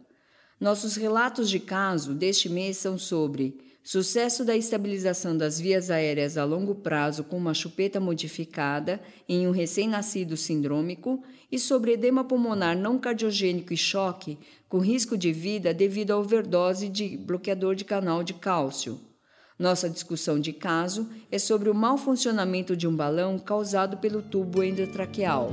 Nossos 0.61 0.95
relatos 0.95 1.51
de 1.51 1.59
caso 1.59 2.15
deste 2.15 2.49
mês 2.49 2.77
são 2.77 2.97
sobre 2.97 3.59
sucesso 3.83 4.45
da 4.45 4.57
estabilização 4.57 5.37
das 5.37 5.59
vias 5.59 5.91
aéreas 5.91 6.37
a 6.37 6.45
longo 6.45 6.77
prazo 6.77 7.25
com 7.25 7.37
uma 7.37 7.53
chupeta 7.53 7.99
modificada 7.99 9.01
em 9.29 9.45
um 9.49 9.51
recém-nascido 9.51 10.37
sindrômico 10.37 11.21
e 11.51 11.59
sobre 11.59 11.95
edema 11.95 12.23
pulmonar 12.23 12.79
não 12.79 12.97
cardiogênico 12.97 13.73
e 13.73 13.77
choque 13.77 14.39
com 14.69 14.79
risco 14.79 15.19
de 15.19 15.33
vida 15.33 15.75
devido 15.75 16.13
à 16.13 16.17
overdose 16.17 16.89
de 16.89 17.17
bloqueador 17.17 17.75
de 17.75 17.85
canal 17.85 18.23
de 18.23 18.35
cálcio. 18.35 19.08
Nossa 19.59 19.91
discussão 19.91 20.39
de 20.39 20.53
caso 20.53 21.09
é 21.33 21.39
sobre 21.39 21.69
o 21.69 21.75
mau 21.75 21.99
funcionamento 21.99 22.77
de 22.77 22.87
um 22.87 22.95
balão 22.95 23.41
causado 23.41 23.97
pelo 23.97 24.23
tubo 24.23 24.63
endotraqueal. 24.63 25.51